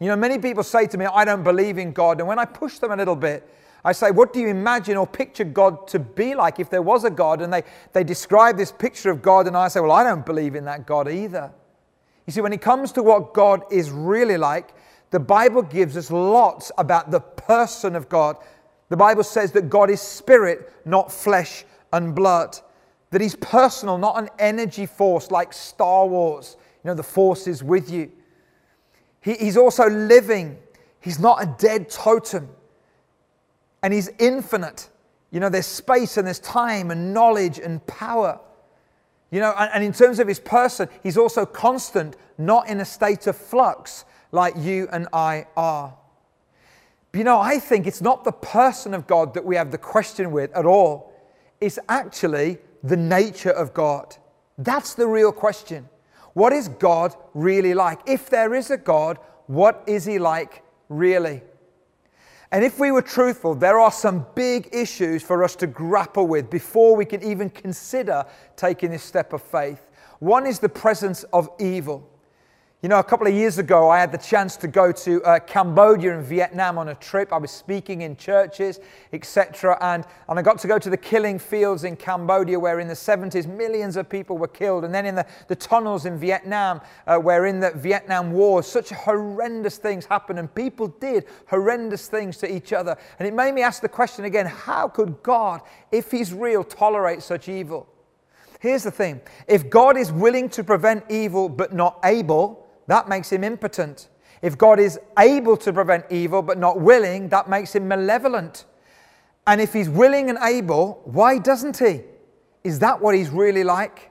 You 0.00 0.06
know, 0.06 0.16
many 0.16 0.38
people 0.38 0.62
say 0.62 0.86
to 0.86 0.98
me, 0.98 1.06
I 1.06 1.24
don't 1.24 1.42
believe 1.42 1.76
in 1.76 1.92
God. 1.92 2.20
And 2.20 2.28
when 2.28 2.38
I 2.38 2.44
push 2.44 2.78
them 2.78 2.92
a 2.92 2.96
little 2.96 3.16
bit, 3.16 3.48
I 3.84 3.92
say, 3.92 4.10
What 4.10 4.32
do 4.32 4.40
you 4.40 4.48
imagine 4.48 4.96
or 4.96 5.06
picture 5.06 5.44
God 5.44 5.86
to 5.88 5.98
be 5.98 6.34
like 6.34 6.60
if 6.60 6.70
there 6.70 6.82
was 6.82 7.04
a 7.04 7.10
God? 7.10 7.42
And 7.42 7.52
they, 7.52 7.62
they 7.92 8.04
describe 8.04 8.56
this 8.56 8.72
picture 8.72 9.10
of 9.10 9.22
God, 9.22 9.46
and 9.46 9.56
I 9.56 9.68
say, 9.68 9.80
Well, 9.80 9.92
I 9.92 10.02
don't 10.04 10.26
believe 10.26 10.54
in 10.54 10.64
that 10.64 10.86
God 10.86 11.08
either. 11.08 11.52
You 12.26 12.32
see, 12.32 12.40
when 12.40 12.52
it 12.52 12.60
comes 12.60 12.92
to 12.92 13.02
what 13.02 13.32
God 13.32 13.62
is 13.70 13.90
really 13.90 14.36
like, 14.36 14.74
the 15.10 15.20
Bible 15.20 15.62
gives 15.62 15.96
us 15.96 16.10
lots 16.10 16.70
about 16.76 17.10
the 17.10 17.20
person 17.20 17.96
of 17.96 18.08
God. 18.08 18.36
The 18.88 18.96
Bible 18.96 19.24
says 19.24 19.52
that 19.52 19.68
God 19.68 19.90
is 19.90 20.00
spirit, 20.00 20.72
not 20.84 21.12
flesh 21.12 21.64
and 21.92 22.14
blood. 22.14 22.58
That 23.10 23.20
he's 23.20 23.36
personal, 23.36 23.98
not 23.98 24.18
an 24.18 24.28
energy 24.38 24.86
force 24.86 25.30
like 25.30 25.52
Star 25.52 26.06
Wars. 26.06 26.56
You 26.84 26.88
know, 26.88 26.94
the 26.94 27.02
force 27.02 27.46
is 27.46 27.62
with 27.62 27.90
you. 27.90 28.10
He, 29.20 29.34
he's 29.34 29.56
also 29.56 29.88
living. 29.88 30.58
He's 31.00 31.18
not 31.18 31.42
a 31.42 31.46
dead 31.58 31.90
totem. 31.90 32.48
And 33.82 33.92
he's 33.92 34.10
infinite. 34.18 34.88
You 35.30 35.40
know, 35.40 35.48
there's 35.48 35.66
space 35.66 36.16
and 36.16 36.26
there's 36.26 36.38
time 36.40 36.90
and 36.90 37.12
knowledge 37.12 37.58
and 37.58 37.86
power. 37.86 38.40
You 39.30 39.40
know, 39.40 39.54
and, 39.58 39.70
and 39.74 39.84
in 39.84 39.92
terms 39.92 40.18
of 40.18 40.28
his 40.28 40.40
person, 40.40 40.88
he's 41.02 41.18
also 41.18 41.44
constant, 41.44 42.16
not 42.38 42.68
in 42.68 42.80
a 42.80 42.84
state 42.84 43.26
of 43.26 43.36
flux 43.36 44.04
like 44.32 44.54
you 44.56 44.88
and 44.90 45.06
I 45.12 45.46
are. 45.56 45.94
You 47.14 47.24
know, 47.24 47.40
I 47.40 47.58
think 47.58 47.86
it's 47.86 48.02
not 48.02 48.24
the 48.24 48.32
person 48.32 48.94
of 48.94 49.06
God 49.06 49.34
that 49.34 49.44
we 49.44 49.56
have 49.56 49.70
the 49.70 49.78
question 49.78 50.30
with 50.30 50.52
at 50.54 50.66
all. 50.66 51.12
It's 51.60 51.78
actually 51.88 52.58
the 52.82 52.96
nature 52.96 53.50
of 53.50 53.72
God. 53.74 54.16
That's 54.58 54.94
the 54.94 55.06
real 55.06 55.32
question. 55.32 55.88
What 56.34 56.52
is 56.52 56.68
God 56.68 57.14
really 57.34 57.74
like? 57.74 58.00
If 58.06 58.28
there 58.30 58.54
is 58.54 58.70
a 58.70 58.76
God, 58.76 59.18
what 59.46 59.82
is 59.86 60.04
he 60.04 60.18
like 60.18 60.62
really? 60.88 61.42
And 62.50 62.64
if 62.64 62.78
we 62.78 62.90
were 62.90 63.02
truthful, 63.02 63.54
there 63.54 63.78
are 63.78 63.92
some 63.92 64.26
big 64.34 64.68
issues 64.72 65.22
for 65.22 65.44
us 65.44 65.54
to 65.56 65.66
grapple 65.66 66.26
with 66.26 66.48
before 66.48 66.96
we 66.96 67.04
can 67.04 67.22
even 67.22 67.50
consider 67.50 68.24
taking 68.56 68.90
this 68.90 69.02
step 69.02 69.32
of 69.32 69.42
faith. 69.42 69.90
One 70.18 70.46
is 70.46 70.58
the 70.58 70.68
presence 70.68 71.24
of 71.24 71.50
evil. 71.58 72.08
You 72.80 72.88
know, 72.88 73.00
a 73.00 73.04
couple 73.04 73.26
of 73.26 73.34
years 73.34 73.58
ago, 73.58 73.90
I 73.90 73.98
had 73.98 74.12
the 74.12 74.18
chance 74.18 74.56
to 74.58 74.68
go 74.68 74.92
to 74.92 75.20
uh, 75.24 75.40
Cambodia 75.40 76.16
and 76.16 76.24
Vietnam 76.24 76.78
on 76.78 76.90
a 76.90 76.94
trip. 76.94 77.32
I 77.32 77.36
was 77.36 77.50
speaking 77.50 78.02
in 78.02 78.16
churches, 78.16 78.78
etc. 79.12 79.76
And, 79.80 80.06
and 80.28 80.38
I 80.38 80.42
got 80.42 80.60
to 80.60 80.68
go 80.68 80.78
to 80.78 80.88
the 80.88 80.96
killing 80.96 81.40
fields 81.40 81.82
in 81.82 81.96
Cambodia, 81.96 82.56
where 82.56 82.78
in 82.78 82.86
the 82.86 82.94
70s, 82.94 83.48
millions 83.48 83.96
of 83.96 84.08
people 84.08 84.38
were 84.38 84.46
killed. 84.46 84.84
And 84.84 84.94
then 84.94 85.06
in 85.06 85.16
the, 85.16 85.26
the 85.48 85.56
tunnels 85.56 86.06
in 86.06 86.20
Vietnam, 86.20 86.80
uh, 87.08 87.16
where 87.16 87.46
in 87.46 87.58
the 87.58 87.72
Vietnam 87.72 88.30
War, 88.30 88.62
such 88.62 88.90
horrendous 88.90 89.78
things 89.78 90.06
happened. 90.06 90.38
And 90.38 90.54
people 90.54 90.86
did 90.86 91.24
horrendous 91.48 92.06
things 92.06 92.36
to 92.38 92.54
each 92.54 92.72
other. 92.72 92.96
And 93.18 93.26
it 93.26 93.34
made 93.34 93.54
me 93.54 93.62
ask 93.62 93.82
the 93.82 93.88
question 93.88 94.24
again 94.24 94.46
how 94.46 94.86
could 94.86 95.20
God, 95.24 95.62
if 95.90 96.12
He's 96.12 96.32
real, 96.32 96.62
tolerate 96.62 97.24
such 97.24 97.48
evil? 97.48 97.88
Here's 98.60 98.84
the 98.84 98.92
thing 98.92 99.20
if 99.48 99.68
God 99.68 99.96
is 99.96 100.12
willing 100.12 100.48
to 100.50 100.62
prevent 100.62 101.04
evil 101.08 101.48
but 101.48 101.72
not 101.72 101.98
able, 102.04 102.67
that 102.88 103.08
makes 103.08 103.30
him 103.30 103.44
impotent. 103.44 104.08
If 104.42 104.58
God 104.58 104.80
is 104.80 104.98
able 105.18 105.56
to 105.58 105.72
prevent 105.72 106.06
evil 106.10 106.42
but 106.42 106.58
not 106.58 106.80
willing, 106.80 107.28
that 107.28 107.48
makes 107.48 107.74
him 107.74 107.86
malevolent. 107.86 108.64
And 109.46 109.60
if 109.60 109.72
he's 109.72 109.88
willing 109.88 110.28
and 110.28 110.38
able, 110.42 111.00
why 111.04 111.38
doesn't 111.38 111.78
he? 111.78 112.02
Is 112.64 112.80
that 112.80 113.00
what 113.00 113.14
he's 113.14 113.30
really 113.30 113.64
like? 113.64 114.10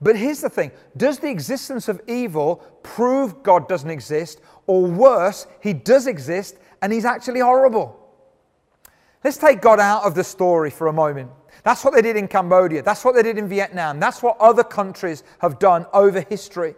But 0.00 0.16
here's 0.16 0.40
the 0.40 0.50
thing 0.50 0.70
Does 0.96 1.18
the 1.18 1.30
existence 1.30 1.88
of 1.88 2.00
evil 2.06 2.56
prove 2.82 3.42
God 3.42 3.68
doesn't 3.68 3.90
exist? 3.90 4.40
Or 4.66 4.84
worse, 4.84 5.46
he 5.60 5.72
does 5.72 6.06
exist 6.06 6.56
and 6.82 6.92
he's 6.92 7.04
actually 7.04 7.40
horrible? 7.40 8.02
Let's 9.24 9.38
take 9.38 9.60
God 9.60 9.80
out 9.80 10.04
of 10.04 10.14
the 10.14 10.24
story 10.24 10.70
for 10.70 10.88
a 10.88 10.92
moment. 10.92 11.30
That's 11.62 11.84
what 11.84 11.94
they 11.94 12.02
did 12.02 12.16
in 12.16 12.28
Cambodia. 12.28 12.82
That's 12.82 13.04
what 13.04 13.14
they 13.14 13.22
did 13.22 13.38
in 13.38 13.48
Vietnam. 13.48 13.98
That's 13.98 14.22
what 14.22 14.36
other 14.38 14.62
countries 14.62 15.24
have 15.40 15.58
done 15.58 15.86
over 15.92 16.20
history. 16.20 16.76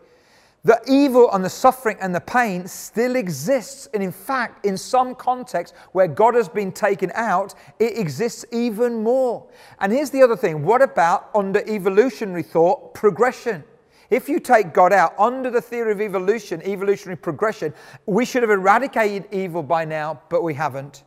The 0.65 0.81
evil 0.89 1.33
and 1.33 1.45
the 1.45 1.51
suffering 1.51 1.97
and 2.01 2.15
the 2.15 2.21
pain 2.21 2.67
still 2.67 3.17
exists. 3.17 3.89
And 3.95 4.03
in 4.03 4.11
fact, 4.11 4.67
in 4.67 4.77
some 4.77 5.15
contexts 5.15 5.77
where 5.93 6.09
God 6.09 6.35
has 6.35 6.49
been 6.49 6.73
taken 6.73 7.13
out, 7.15 7.55
it 7.79 7.97
exists 7.97 8.45
even 8.53 9.03
more. 9.03 9.47
And 9.79 9.93
here's 9.93 10.11
the 10.11 10.23
other 10.23 10.37
thing 10.37 10.65
what 10.65 10.83
about 10.83 11.31
under 11.35 11.61
evolutionary 11.67 12.43
thought, 12.43 12.95
progression? 12.95 13.65
If 14.11 14.29
you 14.29 14.41
take 14.41 14.73
God 14.73 14.93
out 14.93 15.15
under 15.19 15.51
the 15.51 15.61
theory 15.61 15.93
of 15.93 16.01
evolution, 16.01 16.63
evolutionary 16.63 17.17
progression, 17.17 17.75
we 18.07 18.25
should 18.25 18.43
have 18.43 18.51
eradicated 18.51 19.29
evil 19.31 19.63
by 19.63 19.85
now, 19.85 20.23
but 20.31 20.43
we 20.43 20.55
haven't. 20.55 21.05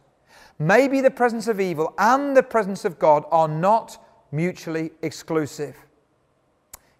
Maybe 0.59 1.01
the 1.01 1.09
presence 1.09 1.47
of 1.47 1.59
evil 1.59 1.95
and 1.97 2.37
the 2.37 2.43
presence 2.43 2.85
of 2.85 2.99
God 2.99 3.25
are 3.31 3.47
not 3.47 3.97
mutually 4.31 4.91
exclusive. 5.01 5.75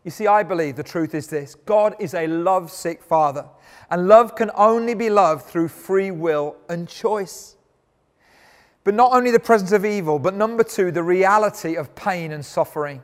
You 0.03 0.11
see, 0.11 0.25
I 0.25 0.41
believe 0.43 0.75
the 0.75 0.83
truth 0.83 1.13
is 1.13 1.27
this 1.27 1.55
God 1.55 1.95
is 1.99 2.13
a 2.13 2.27
love 2.27 2.71
sick 2.71 3.03
Father, 3.03 3.45
and 3.89 4.07
love 4.07 4.35
can 4.35 4.51
only 4.55 4.93
be 4.93 5.09
loved 5.09 5.45
through 5.45 5.67
free 5.67 6.11
will 6.11 6.55
and 6.69 6.87
choice. 6.87 7.55
But 8.83 8.95
not 8.95 9.13
only 9.13 9.29
the 9.29 9.39
presence 9.39 9.71
of 9.71 9.85
evil, 9.85 10.17
but 10.17 10.33
number 10.33 10.63
two, 10.63 10.89
the 10.91 11.03
reality 11.03 11.75
of 11.75 11.93
pain 11.93 12.31
and 12.31 12.43
suffering. 12.43 13.03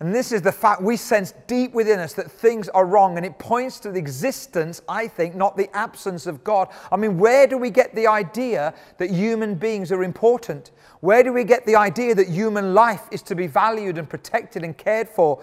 And 0.00 0.14
this 0.14 0.30
is 0.30 0.42
the 0.42 0.52
fact 0.52 0.80
we 0.80 0.96
sense 0.96 1.34
deep 1.48 1.72
within 1.72 1.98
us 1.98 2.12
that 2.14 2.30
things 2.30 2.68
are 2.68 2.86
wrong, 2.86 3.16
and 3.16 3.26
it 3.26 3.38
points 3.38 3.80
to 3.80 3.90
the 3.90 3.98
existence, 3.98 4.80
I 4.88 5.08
think, 5.08 5.34
not 5.34 5.56
the 5.56 5.68
absence 5.76 6.26
of 6.26 6.44
God. 6.44 6.68
I 6.92 6.96
mean, 6.96 7.18
where 7.18 7.46
do 7.48 7.58
we 7.58 7.68
get 7.68 7.94
the 7.94 8.06
idea 8.06 8.74
that 8.98 9.10
human 9.10 9.56
beings 9.56 9.90
are 9.90 10.04
important? 10.04 10.70
Where 11.00 11.22
do 11.24 11.32
we 11.32 11.42
get 11.42 11.66
the 11.66 11.76
idea 11.76 12.14
that 12.14 12.28
human 12.28 12.74
life 12.74 13.08
is 13.10 13.22
to 13.22 13.34
be 13.34 13.48
valued 13.48 13.98
and 13.98 14.08
protected 14.08 14.62
and 14.62 14.78
cared 14.78 15.08
for? 15.08 15.42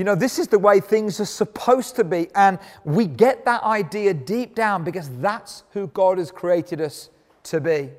You 0.00 0.04
know, 0.04 0.14
this 0.14 0.38
is 0.38 0.48
the 0.48 0.58
way 0.58 0.80
things 0.80 1.20
are 1.20 1.26
supposed 1.26 1.94
to 1.96 2.04
be, 2.04 2.28
and 2.34 2.58
we 2.84 3.04
get 3.04 3.44
that 3.44 3.62
idea 3.62 4.14
deep 4.14 4.54
down 4.54 4.82
because 4.82 5.10
that's 5.18 5.64
who 5.72 5.88
God 5.88 6.16
has 6.16 6.30
created 6.30 6.80
us 6.80 7.10
to 7.42 7.60
be. 7.60 7.90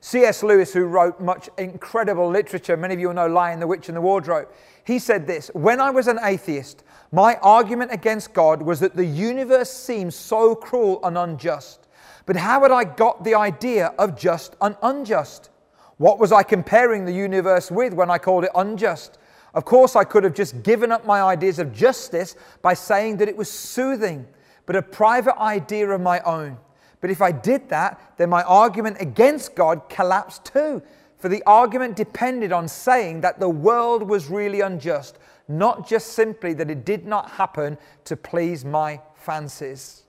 C.S. 0.00 0.44
Lewis, 0.44 0.72
who 0.72 0.84
wrote 0.84 1.20
much 1.20 1.50
incredible 1.58 2.30
literature, 2.30 2.76
many 2.76 2.94
of 2.94 3.00
you 3.00 3.08
will 3.08 3.16
know 3.16 3.26
Lion, 3.26 3.58
the 3.58 3.66
Witch, 3.66 3.88
and 3.88 3.96
the 3.96 4.00
Wardrobe, 4.00 4.46
he 4.84 5.00
said 5.00 5.26
this 5.26 5.48
When 5.54 5.80
I 5.80 5.90
was 5.90 6.06
an 6.06 6.20
atheist, 6.22 6.84
my 7.10 7.34
argument 7.42 7.92
against 7.92 8.32
God 8.32 8.62
was 8.62 8.78
that 8.78 8.94
the 8.94 9.04
universe 9.04 9.72
seemed 9.72 10.14
so 10.14 10.54
cruel 10.54 11.00
and 11.02 11.18
unjust. 11.18 11.88
But 12.26 12.36
how 12.36 12.62
had 12.62 12.70
I 12.70 12.84
got 12.84 13.24
the 13.24 13.34
idea 13.34 13.86
of 13.98 14.16
just 14.16 14.54
and 14.60 14.76
unjust? 14.84 15.50
What 15.96 16.20
was 16.20 16.30
I 16.30 16.44
comparing 16.44 17.04
the 17.04 17.12
universe 17.12 17.72
with 17.72 17.92
when 17.92 18.08
I 18.08 18.18
called 18.18 18.44
it 18.44 18.52
unjust? 18.54 19.18
Of 19.54 19.64
course, 19.64 19.94
I 19.94 20.04
could 20.04 20.24
have 20.24 20.34
just 20.34 20.62
given 20.62 20.90
up 20.90 21.06
my 21.06 21.22
ideas 21.22 21.58
of 21.58 21.72
justice 21.72 22.34
by 22.60 22.74
saying 22.74 23.18
that 23.18 23.28
it 23.28 23.36
was 23.36 23.50
soothing, 23.50 24.26
but 24.66 24.76
a 24.76 24.82
private 24.82 25.40
idea 25.40 25.88
of 25.88 26.00
my 26.00 26.20
own. 26.20 26.58
But 27.00 27.10
if 27.10 27.22
I 27.22 27.32
did 27.32 27.68
that, 27.68 28.00
then 28.16 28.30
my 28.30 28.42
argument 28.42 28.96
against 28.98 29.54
God 29.54 29.88
collapsed 29.88 30.46
too. 30.46 30.82
For 31.18 31.28
the 31.28 31.42
argument 31.46 31.96
depended 31.96 32.52
on 32.52 32.66
saying 32.66 33.20
that 33.20 33.38
the 33.38 33.48
world 33.48 34.02
was 34.02 34.28
really 34.28 34.60
unjust, 34.60 35.18
not 35.46 35.88
just 35.88 36.08
simply 36.14 36.52
that 36.54 36.70
it 36.70 36.84
did 36.84 37.06
not 37.06 37.30
happen 37.30 37.78
to 38.04 38.16
please 38.16 38.64
my 38.64 39.00
fancies. 39.14 40.02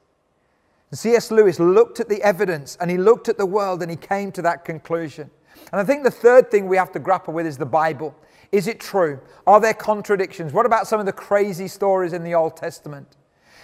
C.S. 0.96 1.32
Lewis 1.32 1.60
looked 1.60 2.00
at 2.00 2.10
the 2.10 2.22
evidence 2.24 2.78
and 2.80 2.90
he 2.90 2.98
looked 2.98 3.28
at 3.28 3.38
the 3.38 3.46
world 3.46 3.82
and 3.82 3.92
he 3.92 3.98
came 3.98 4.32
to 4.32 4.42
that 4.42 4.64
conclusion. 4.64 5.30
And 5.72 5.82
I 5.82 5.84
think 5.84 6.04
the 6.04 6.12
third 6.12 6.50
thing 6.50 6.68
we 6.68 6.78
have 6.78 6.92
to 6.94 7.00
grapple 7.00 7.34
with 7.34 7.46
is 7.46 7.58
the 7.58 7.66
Bible. 7.66 8.16
Is 8.52 8.68
it 8.68 8.80
true? 8.80 9.20
Are 9.48 9.60
there 9.60 9.74
contradictions? 9.74 10.54
What 10.54 10.66
about 10.66 10.88
some 10.88 11.00
of 11.00 11.06
the 11.06 11.14
crazy 11.14 11.68
stories 11.68 12.14
in 12.14 12.24
the 12.24 12.36
Old 12.36 12.58
Testament? 12.58 13.08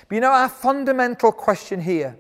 But 0.07 0.15
you 0.15 0.21
know, 0.21 0.31
our 0.31 0.49
fundamental 0.49 1.31
question 1.31 1.81
here 1.81 2.17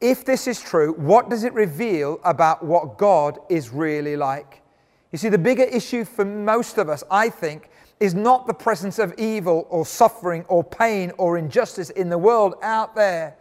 if 0.00 0.24
this 0.24 0.46
is 0.46 0.60
true, 0.60 0.92
what 0.92 1.30
does 1.30 1.44
it 1.44 1.54
reveal 1.54 2.20
about 2.22 2.64
what 2.64 2.98
God 2.98 3.38
is 3.48 3.70
really 3.70 4.16
like? 4.16 4.62
You 5.10 5.18
see, 5.18 5.30
the 5.30 5.38
bigger 5.38 5.62
issue 5.62 6.04
for 6.04 6.24
most 6.24 6.76
of 6.78 6.88
us, 6.88 7.02
I 7.10 7.30
think, 7.30 7.70
is 7.98 8.14
not 8.14 8.46
the 8.46 8.52
presence 8.52 8.98
of 8.98 9.14
evil 9.16 9.66
or 9.70 9.86
suffering 9.86 10.44
or 10.48 10.62
pain 10.62 11.12
or 11.16 11.38
injustice 11.38 11.88
in 11.90 12.10
the 12.10 12.18
world 12.18 12.56
out 12.62 12.94
there. 12.94 13.36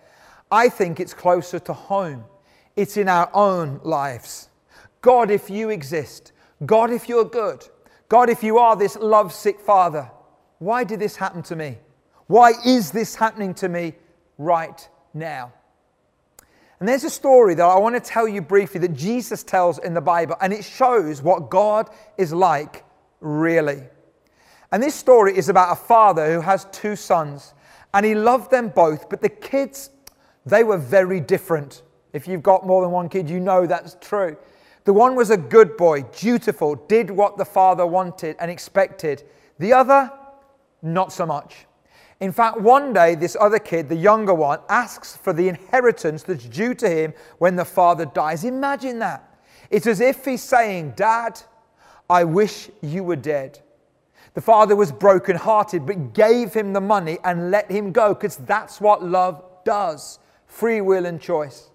I 0.49 0.69
think 0.69 0.99
it's 0.99 1.13
closer 1.13 1.59
to 1.59 1.73
home. 1.73 2.23
It's 2.77 2.95
in 2.95 3.09
our 3.09 3.29
own 3.33 3.81
lives. 3.83 4.49
God, 5.01 5.29
if 5.29 5.49
you 5.49 5.69
exist, 5.69 6.31
God, 6.65 6.89
if 6.89 7.09
you're 7.09 7.25
good, 7.25 7.67
God, 8.07 8.29
if 8.29 8.43
you 8.43 8.57
are 8.57 8.75
this 8.75 8.95
love 8.95 9.33
sick 9.33 9.59
Father, 9.59 10.09
why 10.59 10.83
did 10.83 10.99
this 10.99 11.15
happen 11.15 11.41
to 11.43 11.55
me? 11.55 11.77
Why 12.27 12.53
is 12.65 12.91
this 12.91 13.15
happening 13.15 13.53
to 13.55 13.69
me 13.69 13.93
right 14.37 14.87
now? 15.13 15.53
And 16.79 16.89
there's 16.89 17.03
a 17.03 17.09
story 17.09 17.55
that 17.55 17.63
I 17.63 17.77
want 17.79 17.95
to 17.95 18.01
tell 18.01 18.27
you 18.27 18.41
briefly 18.41 18.79
that 18.81 18.93
Jesus 18.93 19.43
tells 19.43 19.79
in 19.79 19.93
the 19.93 20.01
Bible, 20.01 20.35
and 20.41 20.51
it 20.51 20.63
shows 20.65 21.21
what 21.21 21.49
God 21.49 21.89
is 22.17 22.33
like 22.33 22.83
really. 23.21 23.83
And 24.71 24.83
this 24.83 24.95
story 24.95 25.37
is 25.37 25.49
about 25.49 25.71
a 25.71 25.75
father 25.75 26.33
who 26.33 26.41
has 26.41 26.65
two 26.71 26.95
sons, 26.95 27.53
and 27.93 28.05
he 28.05 28.13
loved 28.13 28.51
them 28.51 28.69
both, 28.69 29.09
but 29.09 29.21
the 29.21 29.29
kids, 29.29 29.89
they 30.45 30.63
were 30.63 30.77
very 30.77 31.21
different. 31.21 31.81
If 32.11 32.27
you've 32.27 32.43
got 32.43 32.65
more 32.65 32.81
than 32.81 32.91
one 32.91 33.07
kid, 33.07 33.29
you 33.29 33.39
know 33.39 33.65
that's 33.65 33.95
true. 34.01 34.37
The 34.85 34.93
one 34.93 35.15
was 35.15 35.31
a 35.31 35.37
good 35.37 35.77
boy, 35.77 36.03
dutiful, 36.03 36.75
did 36.75 37.09
what 37.09 37.37
the 37.37 37.45
father 37.45 37.85
wanted 37.85 38.35
and 38.39 38.49
expected. 38.49 39.23
The 39.59 39.73
other, 39.73 40.11
not 40.81 41.11
so 41.11 41.25
much. 41.25 41.65
In 42.19 42.31
fact, 42.31 42.61
one 42.61 42.93
day, 42.93 43.15
this 43.15 43.35
other 43.39 43.59
kid, 43.59 43.89
the 43.89 43.95
younger 43.95 44.33
one, 44.33 44.59
asks 44.69 45.17
for 45.17 45.33
the 45.33 45.49
inheritance 45.49 46.23
that's 46.23 46.45
due 46.45 46.73
to 46.75 46.89
him 46.89 47.13
when 47.39 47.55
the 47.55 47.65
father 47.65 48.05
dies. 48.05 48.45
Imagine 48.45 48.99
that. 48.99 49.37
It's 49.69 49.87
as 49.87 49.99
if 49.99 50.23
he's 50.23 50.43
saying, 50.43 50.93
Dad, 50.95 51.41
I 52.09 52.23
wish 52.23 52.69
you 52.81 53.03
were 53.03 53.15
dead. 53.15 53.59
The 54.35 54.41
father 54.41 54.75
was 54.75 54.91
brokenhearted, 54.91 55.85
but 55.85 56.13
gave 56.13 56.53
him 56.53 56.73
the 56.73 56.81
money 56.81 57.17
and 57.23 57.51
let 57.51 57.69
him 57.71 57.91
go 57.91 58.13
because 58.13 58.37
that's 58.37 58.79
what 58.79 59.03
love 59.03 59.43
does 59.63 60.19
free 60.45 60.79
will 60.81 61.05
and 61.05 61.19
choice. 61.19 61.69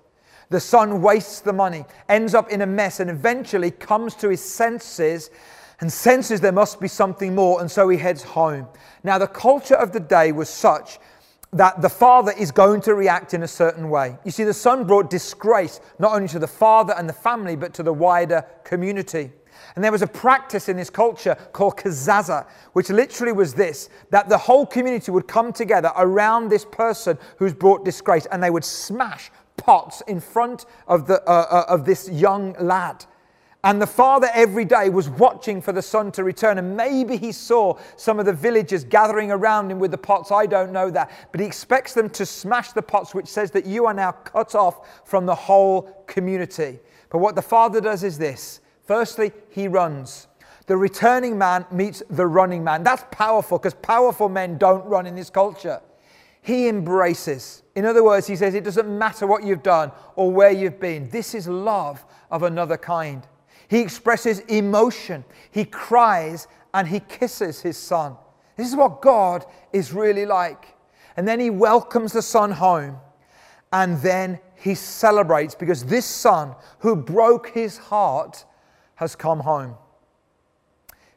The 0.50 0.60
son 0.60 1.00
wastes 1.00 1.40
the 1.40 1.52
money, 1.52 1.84
ends 2.08 2.34
up 2.34 2.50
in 2.50 2.60
a 2.60 2.66
mess, 2.66 3.00
and 3.00 3.08
eventually 3.08 3.70
comes 3.70 4.14
to 4.16 4.28
his 4.28 4.44
senses 4.44 5.30
and 5.80 5.90
senses 5.90 6.40
there 6.40 6.52
must 6.52 6.78
be 6.78 6.88
something 6.88 7.34
more, 7.34 7.60
and 7.60 7.70
so 7.70 7.88
he 7.88 7.96
heads 7.96 8.22
home. 8.22 8.66
Now, 9.02 9.18
the 9.18 9.26
culture 9.26 9.76
of 9.76 9.92
the 9.92 10.00
day 10.00 10.30
was 10.30 10.50
such 10.50 10.98
that 11.52 11.80
the 11.80 11.88
father 11.88 12.32
is 12.32 12.52
going 12.52 12.82
to 12.82 12.94
react 12.94 13.34
in 13.34 13.42
a 13.42 13.48
certain 13.48 13.88
way. 13.88 14.16
You 14.24 14.30
see, 14.30 14.44
the 14.44 14.54
son 14.54 14.86
brought 14.86 15.10
disgrace 15.10 15.80
not 15.98 16.12
only 16.12 16.28
to 16.28 16.38
the 16.38 16.46
father 16.46 16.94
and 16.96 17.08
the 17.08 17.14
family, 17.14 17.56
but 17.56 17.74
to 17.74 17.82
the 17.82 17.92
wider 17.92 18.44
community. 18.62 19.32
And 19.74 19.84
there 19.84 19.92
was 19.92 20.02
a 20.02 20.06
practice 20.06 20.68
in 20.68 20.76
this 20.76 20.90
culture 20.90 21.34
called 21.52 21.76
kazaza, 21.76 22.46
which 22.72 22.90
literally 22.90 23.32
was 23.32 23.54
this 23.54 23.88
that 24.10 24.28
the 24.28 24.38
whole 24.38 24.66
community 24.66 25.10
would 25.10 25.28
come 25.28 25.52
together 25.52 25.92
around 25.96 26.48
this 26.48 26.64
person 26.64 27.18
who's 27.36 27.54
brought 27.54 27.84
disgrace 27.84 28.26
and 28.26 28.42
they 28.42 28.50
would 28.50 28.64
smash 28.64 29.30
pots 29.60 30.02
in 30.08 30.20
front 30.20 30.66
of, 30.88 31.06
the, 31.06 31.22
uh, 31.28 31.46
uh, 31.50 31.64
of 31.68 31.84
this 31.84 32.08
young 32.08 32.54
lad. 32.58 33.04
And 33.62 33.80
the 33.80 33.86
father 33.86 34.28
every 34.32 34.64
day 34.64 34.88
was 34.88 35.10
watching 35.10 35.60
for 35.60 35.72
the 35.72 35.82
son 35.82 36.10
to 36.12 36.24
return. 36.24 36.56
And 36.56 36.76
maybe 36.76 37.18
he 37.18 37.30
saw 37.30 37.78
some 37.96 38.18
of 38.18 38.24
the 38.24 38.32
villagers 38.32 38.84
gathering 38.84 39.30
around 39.30 39.70
him 39.70 39.78
with 39.78 39.90
the 39.90 39.98
pots. 39.98 40.32
I 40.32 40.46
don't 40.46 40.72
know 40.72 40.90
that. 40.90 41.10
But 41.30 41.40
he 41.40 41.46
expects 41.46 41.92
them 41.92 42.08
to 42.10 42.24
smash 42.24 42.72
the 42.72 42.80
pots, 42.80 43.14
which 43.14 43.26
says 43.26 43.50
that 43.50 43.66
you 43.66 43.84
are 43.84 43.92
now 43.92 44.12
cut 44.12 44.54
off 44.54 45.06
from 45.06 45.26
the 45.26 45.34
whole 45.34 46.04
community. 46.06 46.80
But 47.10 47.18
what 47.18 47.34
the 47.34 47.42
father 47.42 47.80
does 47.80 48.02
is 48.02 48.16
this 48.16 48.60
firstly, 48.86 49.30
he 49.50 49.68
runs. 49.68 50.26
The 50.66 50.76
returning 50.76 51.36
man 51.36 51.66
meets 51.70 52.02
the 52.10 52.26
running 52.26 52.64
man. 52.64 52.82
That's 52.82 53.04
powerful 53.10 53.58
because 53.58 53.74
powerful 53.74 54.28
men 54.28 54.56
don't 54.56 54.84
run 54.86 55.06
in 55.06 55.14
this 55.16 55.28
culture. 55.28 55.80
He 56.42 56.68
embraces. 56.68 57.62
In 57.74 57.84
other 57.84 58.02
words, 58.02 58.26
he 58.26 58.36
says, 58.36 58.54
it 58.54 58.64
doesn't 58.64 58.98
matter 58.98 59.26
what 59.26 59.44
you've 59.44 59.62
done 59.62 59.92
or 60.16 60.30
where 60.32 60.50
you've 60.50 60.80
been. 60.80 61.08
This 61.10 61.34
is 61.34 61.46
love 61.46 62.04
of 62.30 62.42
another 62.42 62.76
kind. 62.76 63.26
He 63.68 63.80
expresses 63.80 64.40
emotion. 64.40 65.24
He 65.50 65.64
cries 65.64 66.48
and 66.74 66.88
he 66.88 67.00
kisses 67.00 67.60
his 67.60 67.76
son. 67.76 68.16
This 68.56 68.68
is 68.68 68.76
what 68.76 69.00
God 69.02 69.44
is 69.72 69.92
really 69.92 70.26
like. 70.26 70.76
And 71.16 71.26
then 71.26 71.40
he 71.40 71.50
welcomes 71.50 72.12
the 72.12 72.22
son 72.22 72.50
home. 72.50 72.96
And 73.72 73.98
then 73.98 74.40
he 74.56 74.74
celebrates 74.74 75.54
because 75.54 75.84
this 75.84 76.06
son 76.06 76.54
who 76.80 76.96
broke 76.96 77.50
his 77.50 77.78
heart 77.78 78.44
has 78.96 79.14
come 79.14 79.40
home. 79.40 79.74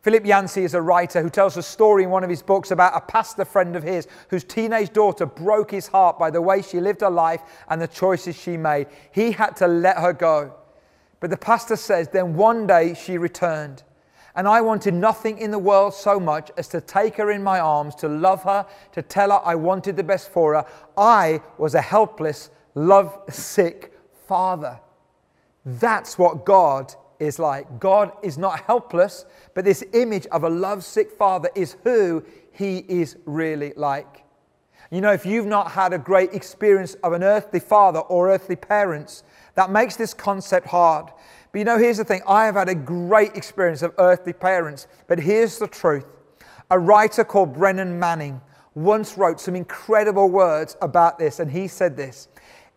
Philip 0.03 0.25
Yancey 0.25 0.65
is 0.65 0.73
a 0.73 0.81
writer 0.81 1.21
who 1.21 1.29
tells 1.29 1.55
a 1.55 1.63
story 1.63 2.03
in 2.03 2.09
one 2.09 2.25
of 2.25 2.29
his 2.29 2.41
books 2.41 2.71
about 2.71 2.95
a 2.95 2.99
pastor 2.99 3.45
friend 3.45 3.73
of 3.73 3.83
his 3.83 4.05
whose 4.29 4.43
teenage 4.43 4.91
daughter 4.91 5.25
broke 5.25 5.71
his 5.71 5.87
heart 5.87 6.19
by 6.19 6.29
the 6.29 6.41
way 6.41 6.61
she 6.61 6.81
lived 6.81 6.99
her 6.99 7.09
life 7.09 7.41
and 7.69 7.81
the 7.81 7.87
choices 7.87 8.35
she 8.35 8.57
made. 8.57 8.87
He 9.13 9.31
had 9.31 9.55
to 9.57 9.67
let 9.67 9.97
her 9.97 10.11
go. 10.11 10.55
But 11.21 11.29
the 11.29 11.37
pastor 11.37 11.77
says, 11.77 12.09
then 12.09 12.35
one 12.35 12.67
day 12.67 12.95
she 12.95 13.17
returned. 13.17 13.83
And 14.35 14.45
I 14.45 14.59
wanted 14.59 14.93
nothing 14.93 15.37
in 15.37 15.51
the 15.51 15.59
world 15.59 15.93
so 15.93 16.19
much 16.19 16.51
as 16.57 16.67
to 16.69 16.81
take 16.81 17.15
her 17.15 17.31
in 17.31 17.41
my 17.41 17.61
arms, 17.61 17.95
to 17.95 18.09
love 18.09 18.43
her, 18.43 18.65
to 18.91 19.01
tell 19.01 19.31
her 19.31 19.39
I 19.45 19.55
wanted 19.55 19.95
the 19.95 20.03
best 20.03 20.31
for 20.31 20.55
her. 20.55 20.65
I 20.97 21.41
was 21.57 21.75
a 21.75 21.81
helpless, 21.81 22.49
love 22.75 23.17
sick 23.29 23.93
father. 24.27 24.81
That's 25.65 26.17
what 26.19 26.45
God 26.45 26.93
is 27.23 27.39
like. 27.39 27.79
God 27.79 28.11
is 28.21 28.37
not 28.37 28.61
helpless, 28.61 29.25
but 29.53 29.65
this 29.65 29.83
image 29.93 30.27
of 30.27 30.43
a 30.43 30.49
lovesick 30.49 31.11
father 31.11 31.49
is 31.55 31.77
who 31.83 32.23
he 32.51 32.79
is 32.87 33.17
really 33.25 33.73
like. 33.75 34.23
You 34.91 35.01
know, 35.01 35.11
if 35.11 35.25
you've 35.25 35.47
not 35.47 35.71
had 35.71 35.91
a 35.93 35.97
great 35.97 36.33
experience 36.33 36.93
of 36.95 37.13
an 37.13 37.23
earthly 37.23 37.59
father 37.59 37.99
or 37.99 38.29
earthly 38.29 38.55
parents, 38.55 39.23
that 39.55 39.71
makes 39.71 39.95
this 39.95 40.13
concept 40.13 40.67
hard. 40.67 41.07
But 41.51 41.59
you 41.59 41.65
know, 41.65 41.77
here's 41.77 41.97
the 41.97 42.03
thing 42.03 42.21
I 42.27 42.45
have 42.45 42.55
had 42.55 42.69
a 42.69 42.75
great 42.75 43.35
experience 43.35 43.81
of 43.81 43.93
earthly 43.97 44.33
parents, 44.33 44.87
but 45.07 45.19
here's 45.19 45.57
the 45.57 45.67
truth. 45.67 46.05
A 46.69 46.77
writer 46.77 47.23
called 47.23 47.53
Brennan 47.53 47.99
Manning 47.99 48.41
once 48.75 49.17
wrote 49.17 49.39
some 49.39 49.55
incredible 49.55 50.29
words 50.29 50.75
about 50.81 51.19
this, 51.19 51.39
and 51.39 51.49
he 51.49 51.67
said 51.67 51.95
this 51.95 52.27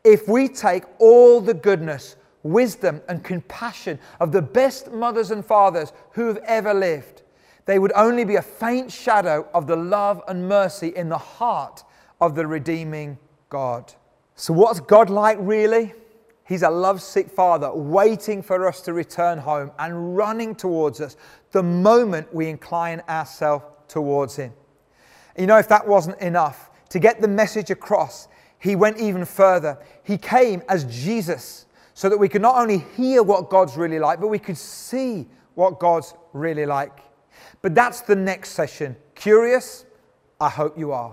If 0.05 0.29
we 0.29 0.49
take 0.49 0.85
all 0.99 1.41
the 1.41 1.55
goodness, 1.55 2.17
wisdom, 2.47 3.03
and 3.09 3.23
compassion 3.23 3.99
of 4.21 4.33
the 4.33 4.43
best 4.43 4.93
mothers 4.93 5.31
and 5.31 5.45
fathers 5.45 5.93
who 6.13 6.27
have 6.27 6.39
ever 6.39 6.73
lived, 6.73 7.23
they 7.67 7.79
would 7.79 7.93
only 7.95 8.25
be 8.25 8.37
a 8.37 8.43
faint 8.43 8.91
shadow 8.91 9.49
of 9.53 9.67
the 9.67 9.77
love 9.77 10.23
and 10.29 10.49
mercy 10.49 10.89
in 10.89 11.09
the 11.09 11.19
heart 11.19 11.83
of 12.21 12.35
the 12.35 12.47
redeeming 12.47 13.19
God. 13.49 13.93
So, 14.37 14.53
what's 14.53 14.81
God 14.81 15.11
like 15.11 15.39
really? 15.41 15.95
He's 16.47 16.63
a 16.63 16.71
lovesick 16.71 17.29
father 17.29 17.73
waiting 17.75 18.41
for 18.41 18.69
us 18.69 18.81
to 18.83 18.93
return 18.93 19.39
home 19.39 19.73
and 19.81 20.17
running 20.17 20.55
towards 20.55 21.01
us 21.01 21.17
the 21.51 21.63
moment 21.63 22.33
we 22.33 22.49
incline 22.49 23.03
ourselves 23.09 23.65
towards 23.89 24.37
Him. 24.37 24.53
You 25.37 25.47
know, 25.47 25.59
if 25.59 25.69
that 25.69 25.87
wasn't 25.87 26.21
enough, 26.21 26.71
to 26.91 27.01
get 27.01 27.21
the 27.21 27.29
message 27.29 27.71
across, 27.71 28.29
He 28.61 28.77
went 28.77 28.99
even 28.99 29.25
further. 29.25 29.79
He 30.05 30.17
came 30.19 30.63
as 30.69 30.85
Jesus 30.85 31.66
so 31.97 32.11
that 32.11 32.19
we 32.19 32.29
could 32.29 32.43
not 32.43 32.59
only 32.59 32.85
hear 32.95 33.23
what 33.23 33.49
God's 33.49 33.75
really 33.75 33.99
like, 33.99 34.21
but 34.21 34.29
we 34.29 34.39
could 34.39 34.59
see 34.59 35.27
what 35.55 35.79
God's 35.79 36.13
really 36.35 36.67
like. 36.67 37.01
But 37.63 37.75
that's 37.75 38.03
the 38.03 38.15
next 38.15 38.51
session. 38.51 38.95
Curious? 39.15 39.87
I 40.39 40.51
hope 40.51 40.79
you 40.79 40.93
are. 40.93 41.13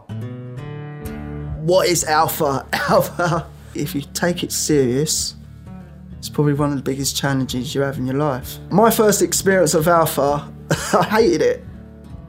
What 1.62 1.88
is 1.88 2.04
alpha? 2.04 2.68
Alpha, 2.74 3.50
if 3.74 3.96
you 3.96 4.02
take 4.14 4.44
it 4.44 4.52
serious, 4.52 5.36
it's 6.18 6.28
probably 6.28 6.54
one 6.54 6.72
of 6.72 6.76
the 6.76 6.84
biggest 6.84 7.16
challenges 7.16 7.74
you 7.74 7.80
have 7.80 7.98
in 7.98 8.06
your 8.06 8.18
life. 8.18 8.60
My 8.70 8.92
first 8.92 9.22
experience 9.22 9.76
of 9.76 9.88
alpha, 9.88 10.52
I 10.94 11.04
hated 11.06 11.42
it. 11.42 11.64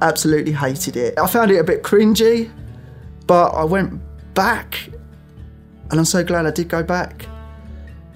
Absolutely 0.01 0.53
hated 0.53 0.97
it. 0.97 1.19
I 1.19 1.27
found 1.27 1.51
it 1.51 1.57
a 1.57 1.65
bit 1.65 1.83
cringy, 1.83 2.53
but 3.27 3.49
I 3.49 3.65
went 3.65 4.01
back, 4.35 4.79
and 5.91 5.99
I'm 5.99 6.05
so 6.05 6.23
glad 6.23 6.47
I 6.47 6.53
did 6.53 6.69
go 6.69 6.85
back 6.85 7.27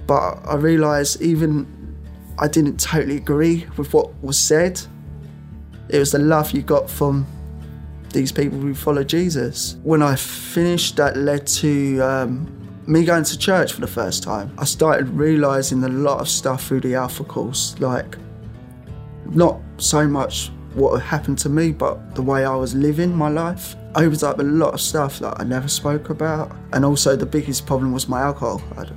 but 0.09 0.41
I 0.49 0.57
realised 0.57 1.23
even 1.23 1.67
I 2.39 2.49
didn't 2.49 2.81
totally 2.81 3.17
agree 3.17 3.67
with 3.77 3.93
what 3.93 4.21
was 4.23 4.39
said. 4.39 4.81
It 5.91 5.99
was 5.99 6.13
the 6.13 6.19
love 6.19 6.51
you 6.53 6.63
got 6.63 6.91
from 6.91 7.27
these 8.13 8.33
people 8.33 8.59
who 8.59 8.75
follow 8.75 9.05
Jesus. 9.05 9.77
When 9.83 10.03
I 10.03 10.17
finished, 10.17 10.97
that 10.97 11.17
led 11.17 11.47
to 11.49 12.01
um, 12.01 12.83
me 12.87 13.05
going 13.05 13.25
to 13.25 13.39
church 13.39 13.73
for 13.73 13.83
the 13.83 13.87
first 13.87 14.23
time. 14.23 14.51
I 14.57 14.65
started 14.65 15.09
realising 15.11 15.85
a 15.85 15.89
lot 15.89 16.21
of 16.21 16.29
stuff 16.29 16.67
through 16.67 16.81
the 16.81 16.95
Alpha 16.95 17.25
course, 17.25 17.79
like 17.79 18.17
not 19.27 19.61
so 19.77 20.09
much 20.09 20.51
what 20.75 20.99
happened 21.03 21.39
to 21.41 21.51
me, 21.51 21.73
but 21.73 22.15
the 22.15 22.23
way 22.23 22.47
I 22.47 22.55
was 22.55 22.75
living 22.75 23.15
my 23.15 23.29
life. 23.29 23.77
Opened 23.95 24.23
up 24.23 24.39
a 24.39 24.43
lot 24.43 24.75
of 24.75 24.81
stuff 24.81 25.19
that 25.19 25.39
I 25.41 25.45
never 25.45 25.69
spoke 25.69 26.09
about. 26.09 26.55
And 26.73 26.85
also, 26.85 27.17
the 27.17 27.27
biggest 27.27 27.67
problem 27.67 27.93
was 27.93 28.09
my 28.09 28.21
alcohol. 28.21 28.63
I'd, 28.77 28.93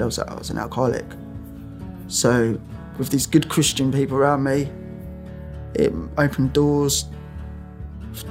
I 0.00 0.04
was, 0.04 0.18
I 0.18 0.34
was 0.34 0.50
an 0.50 0.58
alcoholic. 0.58 1.04
So, 2.08 2.58
with 2.98 3.10
these 3.10 3.26
good 3.26 3.48
Christian 3.48 3.92
people 3.92 4.16
around 4.16 4.44
me, 4.44 4.70
it 5.74 5.92
opened 6.18 6.52
doors 6.52 7.06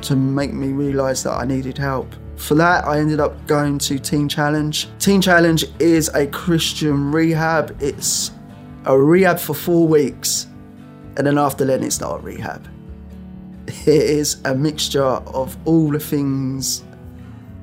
to 0.01 0.15
make 0.15 0.53
me 0.53 0.69
realise 0.69 1.23
that 1.23 1.33
I 1.33 1.45
needed 1.45 1.77
help. 1.77 2.13
For 2.35 2.55
that, 2.55 2.85
I 2.85 2.99
ended 2.99 3.19
up 3.19 3.45
going 3.47 3.77
to 3.79 3.99
Teen 3.99 4.27
Challenge. 4.27 4.87
Teen 4.99 5.21
Challenge 5.21 5.65
is 5.79 6.09
a 6.09 6.25
Christian 6.27 7.11
rehab. 7.11 7.75
It's 7.79 8.31
a 8.85 8.97
rehab 8.97 9.39
for 9.39 9.53
four 9.53 9.87
weeks, 9.87 10.47
and 11.17 11.27
then 11.27 11.37
after 11.37 11.65
then, 11.65 11.83
it's 11.83 11.99
not 11.99 12.19
a 12.19 12.23
rehab. 12.23 12.67
It 13.67 13.87
is 13.87 14.41
a 14.45 14.55
mixture 14.55 15.03
of 15.03 15.57
all 15.65 15.91
the 15.91 15.99
things 15.99 16.83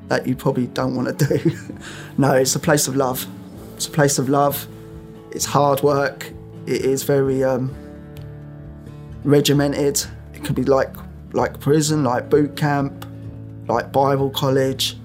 that 0.07 0.25
you 0.25 0.35
probably 0.35 0.67
don't 0.67 0.95
want 0.95 1.19
to 1.19 1.37
do. 1.37 1.57
no, 2.17 2.33
it's 2.33 2.55
a 2.55 2.59
place 2.59 2.87
of 2.87 2.95
love. 2.95 3.27
It's 3.79 3.87
a 3.87 3.91
place 3.91 4.19
of 4.19 4.27
love. 4.27 4.67
It's 5.31 5.45
hard 5.45 5.81
work. 5.83 6.33
It 6.65 6.81
is 6.81 7.03
very 7.03 7.45
um, 7.45 7.73
regimented. 9.23 10.05
It 10.33 10.43
can 10.43 10.53
be 10.53 10.65
like 10.65 10.93
like 11.31 11.61
prison, 11.61 12.03
like 12.03 12.29
boot 12.29 12.57
camp, 12.57 13.05
like 13.69 13.93
Bible 13.93 14.31
college. 14.31 14.97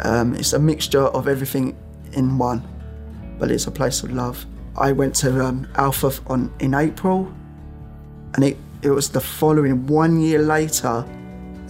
Um, 0.00 0.34
it's 0.34 0.52
a 0.52 0.58
mixture 0.58 1.06
of 1.16 1.26
everything 1.26 1.74
in 2.12 2.36
one, 2.36 2.62
but 3.38 3.50
it's 3.50 3.66
a 3.66 3.70
place 3.70 4.02
of 4.02 4.12
love. 4.12 4.44
I 4.76 4.92
went 4.92 5.14
to 5.22 5.42
um, 5.42 5.66
Alpha 5.76 6.12
on 6.26 6.52
in 6.60 6.74
April, 6.74 7.32
and 8.34 8.44
it, 8.44 8.58
it 8.82 8.90
was 8.90 9.08
the 9.08 9.20
following 9.22 9.86
one 9.86 10.20
year 10.20 10.42
later, 10.42 11.06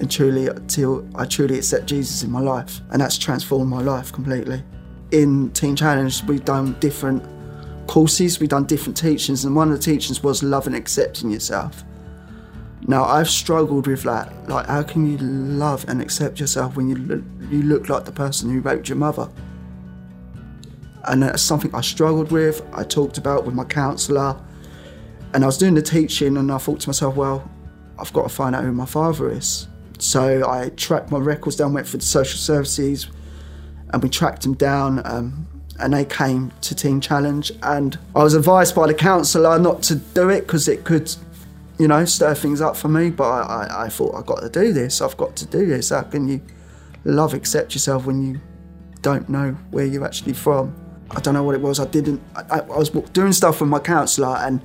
and 0.01 0.11
truly 0.11 0.49
until 0.49 1.07
I 1.15 1.27
truly 1.27 1.59
accept 1.59 1.87
Jesus 1.87 2.25
in 2.25 2.31
my 2.33 2.41
life, 2.41 2.81
and 2.91 3.01
that's 3.01 3.17
transformed 3.17 3.71
my 3.71 3.83
life 3.83 4.13
completely 4.13 4.65
in 5.13 5.51
Teen 5.53 5.77
Challenge, 5.77 6.25
we've 6.25 6.45
done 6.45 6.73
different 6.81 7.23
courses, 7.87 8.41
we've 8.41 8.49
done 8.49 8.65
different 8.65 8.97
teachings, 8.97 9.45
and 9.45 9.55
one 9.55 9.71
of 9.71 9.79
the 9.79 9.83
teachings 9.83 10.23
was 10.23 10.43
love 10.43 10.67
and 10.67 10.75
accepting 10.75 11.31
yourself. 11.31 11.85
Now, 12.89 13.05
I've 13.05 13.31
struggled 13.31 13.87
with 13.87 14.03
that. 14.03 14.49
Like, 14.49 14.67
how 14.67 14.83
can 14.83 15.07
you 15.07 15.19
love 15.19 15.85
and 15.89 16.03
accept 16.03 16.41
yourself 16.41 16.77
when 16.77 16.89
you 16.89 16.97
look, 16.97 17.23
you 17.49 17.63
look 17.63 17.89
like 17.89 18.05
the 18.05 18.13
person 18.13 18.51
who 18.51 18.61
raped 18.61 18.89
your 18.89 18.97
mother? 18.99 19.29
And 21.05 21.23
that's 21.23 21.43
something 21.43 21.73
I 21.75 21.81
struggled 21.81 22.33
with. 22.33 22.63
I 22.73 22.83
talked 22.83 23.19
about 23.19 23.45
with 23.45 23.55
my 23.55 23.65
counsellor, 23.65 24.37
and 25.35 25.45
I 25.45 25.47
was 25.47 25.59
doing 25.59 25.75
the 25.75 25.83
teaching, 25.83 26.37
and 26.37 26.51
I 26.51 26.59
thought 26.59 26.81
to 26.81 26.89
myself, 26.89 27.15
well, 27.15 27.49
I've 27.99 28.13
got 28.13 28.23
to 28.23 28.29
find 28.29 28.57
out 28.57 28.65
who 28.65 28.73
my 28.73 28.87
father 28.87 29.31
is. 29.31 29.69
So 29.99 30.49
I 30.49 30.71
tracked 30.71 31.11
my 31.11 31.19
records 31.19 31.57
down, 31.57 31.75
went 31.75 31.87
for 31.87 31.99
the 31.99 32.05
social 32.05 32.39
services, 32.39 33.09
and 33.93 34.03
we 34.03 34.09
tracked 34.09 34.43
them 34.43 34.55
down. 34.55 35.03
Um, 35.05 35.47
and 35.79 35.95
they 35.95 36.05
came 36.05 36.53
to 36.61 36.75
Teen 36.75 37.01
Challenge, 37.01 37.51
and 37.63 37.99
I 38.15 38.23
was 38.23 38.35
advised 38.35 38.75
by 38.75 38.87
the 38.87 38.95
counsellor 38.95 39.59
not 39.59 39.83
to 39.85 39.97
do 39.97 40.29
it 40.29 40.43
because 40.43 40.69
it 40.69 40.85
could, 40.85 41.13
you 41.79 41.89
know, 41.89 42.05
stir 42.05 42.35
things 42.35 42.61
up 42.61 42.77
for 42.77 42.89
me. 42.89 43.11
But 43.11 43.25
I, 43.25 43.41
I, 43.41 43.85
I 43.85 43.89
thought 43.89 44.15
I've 44.15 44.27
got 44.27 44.41
to 44.43 44.49
do 44.49 44.73
this. 44.73 45.01
I've 45.01 45.17
got 45.17 45.35
to 45.37 45.47
do 45.47 45.67
this. 45.67 45.91
How 45.91 46.03
can 46.03 46.29
you 46.29 46.41
love, 47.05 47.35
accept 47.35 47.75
yourself 47.75 48.07
when 48.07 48.23
you 48.23 48.41
don't 49.01 49.29
know 49.29 49.53
where 49.71 49.85
you're 49.85 50.05
actually 50.05 50.35
from? 50.35 50.75
I 51.11 51.21
don't 51.21 51.35
know 51.35 51.43
what 51.43 51.55
it 51.55 51.61
was. 51.61 51.81
I 51.81 51.87
didn't. 51.87 52.23
I, 52.37 52.61
I 52.61 52.79
was 52.79 52.91
doing 52.91 53.33
stuff 53.33 53.61
with 53.61 53.71
my 53.71 53.81
counsellor, 53.81 54.37
and 54.41 54.61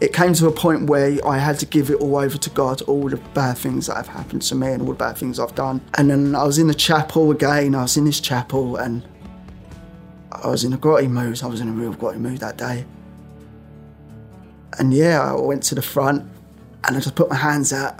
it 0.00 0.12
came 0.12 0.34
to 0.34 0.46
a 0.46 0.52
point 0.52 0.90
where 0.90 1.18
I 1.26 1.38
had 1.38 1.58
to 1.60 1.66
give 1.66 1.90
it 1.90 1.94
all 1.96 2.16
over 2.16 2.36
to 2.36 2.50
God, 2.50 2.82
all 2.82 3.08
the 3.08 3.16
bad 3.16 3.56
things 3.56 3.86
that 3.86 3.96
have 3.96 4.08
happened 4.08 4.42
to 4.42 4.54
me 4.54 4.68
and 4.68 4.82
all 4.82 4.88
the 4.88 4.94
bad 4.94 5.16
things 5.16 5.40
I've 5.40 5.54
done. 5.54 5.80
And 5.96 6.10
then 6.10 6.34
I 6.34 6.44
was 6.44 6.58
in 6.58 6.66
the 6.66 6.74
chapel 6.74 7.30
again, 7.30 7.74
I 7.74 7.82
was 7.82 7.96
in 7.96 8.04
this 8.04 8.20
chapel 8.20 8.76
and 8.76 9.02
I 10.30 10.48
was 10.48 10.64
in 10.64 10.72
a 10.74 10.78
grotty 10.78 11.08
mood. 11.08 11.42
I 11.42 11.46
was 11.46 11.60
in 11.60 11.68
a 11.68 11.72
real 11.72 11.94
grotty 11.94 12.18
mood 12.18 12.38
that 12.38 12.58
day. 12.58 12.84
And 14.78 14.92
yeah, 14.92 15.32
I 15.32 15.40
went 15.40 15.62
to 15.64 15.74
the 15.74 15.82
front 15.82 16.30
and 16.84 16.96
I 16.96 17.00
just 17.00 17.14
put 17.14 17.30
my 17.30 17.36
hands 17.36 17.72
out 17.72 17.98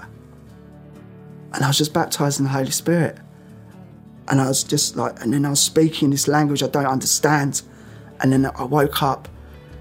and 1.53 1.63
I 1.63 1.67
was 1.67 1.79
just 1.79 1.93
baptized 1.93 2.39
in 2.39 2.45
the 2.45 2.51
Holy 2.51 2.69
Spirit. 2.69 3.17
And 4.27 4.39
I 4.39 4.47
was 4.47 4.63
just 4.63 4.95
like, 4.95 5.19
and 5.23 5.33
then 5.33 5.45
I 5.45 5.49
was 5.49 5.61
speaking 5.61 6.11
this 6.11 6.27
language 6.27 6.61
I 6.61 6.67
don't 6.67 6.85
understand. 6.85 7.63
And 8.19 8.31
then 8.31 8.45
I 8.45 8.63
woke 8.65 9.01
up, 9.01 9.27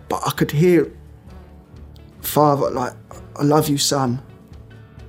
but 0.09 0.23
I 0.27 0.31
could 0.31 0.53
hear 0.53 0.91
Father, 2.27 2.71
like, 2.71 2.93
I 3.37 3.43
love 3.43 3.69
you, 3.69 3.79
son. 3.79 4.21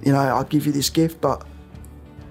You 0.04 0.12
know, 0.14 0.20
I'll 0.20 0.44
give 0.44 0.66
you 0.66 0.72
this 0.72 0.90
gift, 0.90 1.20
but 1.20 1.46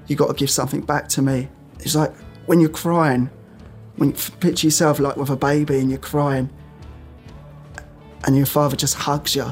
you 0.07 0.16
got 0.16 0.29
to 0.29 0.35
give 0.35 0.51
something 0.51 0.81
back 0.81 1.09
to 1.11 1.22
me. 1.22 1.49
It's 1.81 1.94
like 1.94 2.14
when 2.46 2.61
you're 2.61 2.70
crying, 2.70 3.31
When 3.96 4.11
you 4.11 4.14
picture 4.40 4.66
yourself 4.66 5.01
like 5.01 5.16
with 5.16 5.31
a 5.31 5.37
baby 5.37 5.79
and 5.79 5.90
you're 5.90 5.99
crying, 5.99 6.51
and 8.25 8.37
your 8.37 8.46
father 8.46 8.77
just 8.77 8.94
hugs 8.94 9.35
you. 9.35 9.46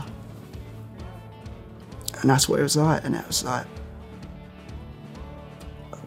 And 2.21 2.31
that's 2.31 2.49
what 2.49 2.61
it 2.61 2.63
was 2.63 2.77
like. 2.77 3.05
And 3.05 3.15
it 3.15 3.27
was 3.27 3.45
like, 3.45 3.67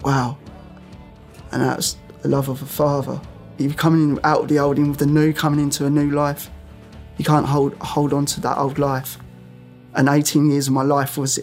wow. 0.04 0.38
And 1.52 1.62
that's 1.62 1.98
the 2.22 2.28
love 2.28 2.50
of 2.50 2.62
a 2.62 2.66
father. 2.66 3.22
You're 3.58 3.74
coming 3.74 4.20
out 4.24 4.42
of 4.42 4.48
the 4.50 4.60
old 4.60 4.78
in 4.78 4.90
with 4.90 5.00
the 5.00 5.06
new, 5.06 5.34
coming 5.34 5.60
into 5.60 5.86
a 5.86 5.90
new 5.90 6.12
life. 6.12 6.52
You 7.18 7.26
can't 7.26 7.46
hold 7.46 7.76
hold 7.76 8.14
on 8.14 8.26
to 8.28 8.42
that 8.42 8.58
old 8.58 8.80
life. 8.80 9.18
And 9.96 10.08
18 10.08 10.52
years 10.52 10.68
of 10.68 10.74
my 10.74 10.84
life 10.84 11.18
was 11.18 11.40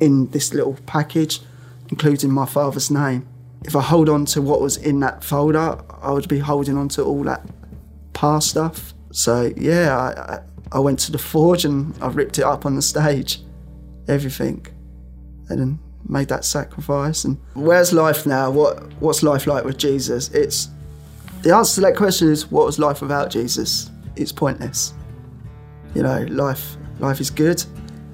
in 0.00 0.28
this 0.30 0.52
little 0.52 0.76
package, 0.86 1.40
including 1.88 2.30
my 2.30 2.46
father's 2.46 2.90
name. 2.90 3.26
If 3.64 3.74
I 3.74 3.80
hold 3.80 4.08
on 4.10 4.26
to 4.26 4.42
what 4.42 4.60
was 4.60 4.76
in 4.76 5.00
that 5.00 5.24
folder, 5.24 5.78
I 6.02 6.10
would 6.10 6.28
be 6.28 6.38
holding 6.38 6.76
on 6.76 6.88
to 6.90 7.02
all 7.02 7.22
that 7.24 7.42
past 8.12 8.50
stuff. 8.50 8.92
So 9.12 9.52
yeah, 9.56 9.96
I, 9.96 10.40
I 10.76 10.80
went 10.80 10.98
to 11.00 11.12
the 11.12 11.18
forge 11.18 11.64
and 11.64 11.94
I 12.02 12.08
ripped 12.08 12.38
it 12.38 12.44
up 12.44 12.66
on 12.66 12.74
the 12.74 12.82
stage, 12.82 13.40
everything, 14.08 14.66
and 15.48 15.60
then 15.60 15.78
made 16.06 16.28
that 16.28 16.44
sacrifice. 16.44 17.24
And 17.24 17.38
where's 17.54 17.92
life 17.92 18.26
now? 18.26 18.50
What 18.50 18.92
what's 19.00 19.22
life 19.22 19.46
like 19.46 19.64
with 19.64 19.78
Jesus? 19.78 20.28
It's 20.30 20.68
the 21.42 21.54
answer 21.54 21.76
to 21.76 21.80
that 21.82 21.96
question 21.96 22.30
is 22.30 22.50
what 22.50 22.66
was 22.66 22.78
life 22.78 23.00
without 23.00 23.30
Jesus? 23.30 23.90
It's 24.16 24.32
pointless. 24.32 24.94
You 25.94 26.02
know, 26.02 26.22
life 26.30 26.76
life 26.98 27.20
is 27.20 27.30
good. 27.30 27.64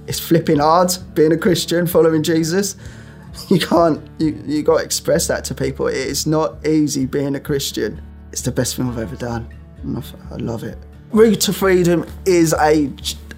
It's 0.06 0.20
flipping 0.20 0.58
hard 0.58 0.92
being 1.14 1.32
a 1.32 1.38
Christian, 1.38 1.86
following 1.86 2.22
Jesus. 2.22 2.76
You 3.48 3.60
can't 3.60 4.06
you 4.18 4.42
you 4.44 4.62
got 4.62 4.78
to 4.78 4.84
express 4.84 5.28
that 5.28 5.44
to 5.46 5.54
people. 5.54 5.86
It's 5.86 6.26
not 6.26 6.66
easy 6.66 7.06
being 7.06 7.36
a 7.36 7.40
Christian. 7.40 8.02
It's 8.32 8.42
the 8.42 8.50
best 8.50 8.76
thing 8.76 8.88
I've 8.88 8.98
ever 8.98 9.16
done. 9.16 9.48
I 10.30 10.36
love 10.36 10.64
it. 10.64 10.76
Route 11.12 11.40
to 11.42 11.52
Freedom 11.52 12.06
is 12.26 12.52
a 12.54 12.92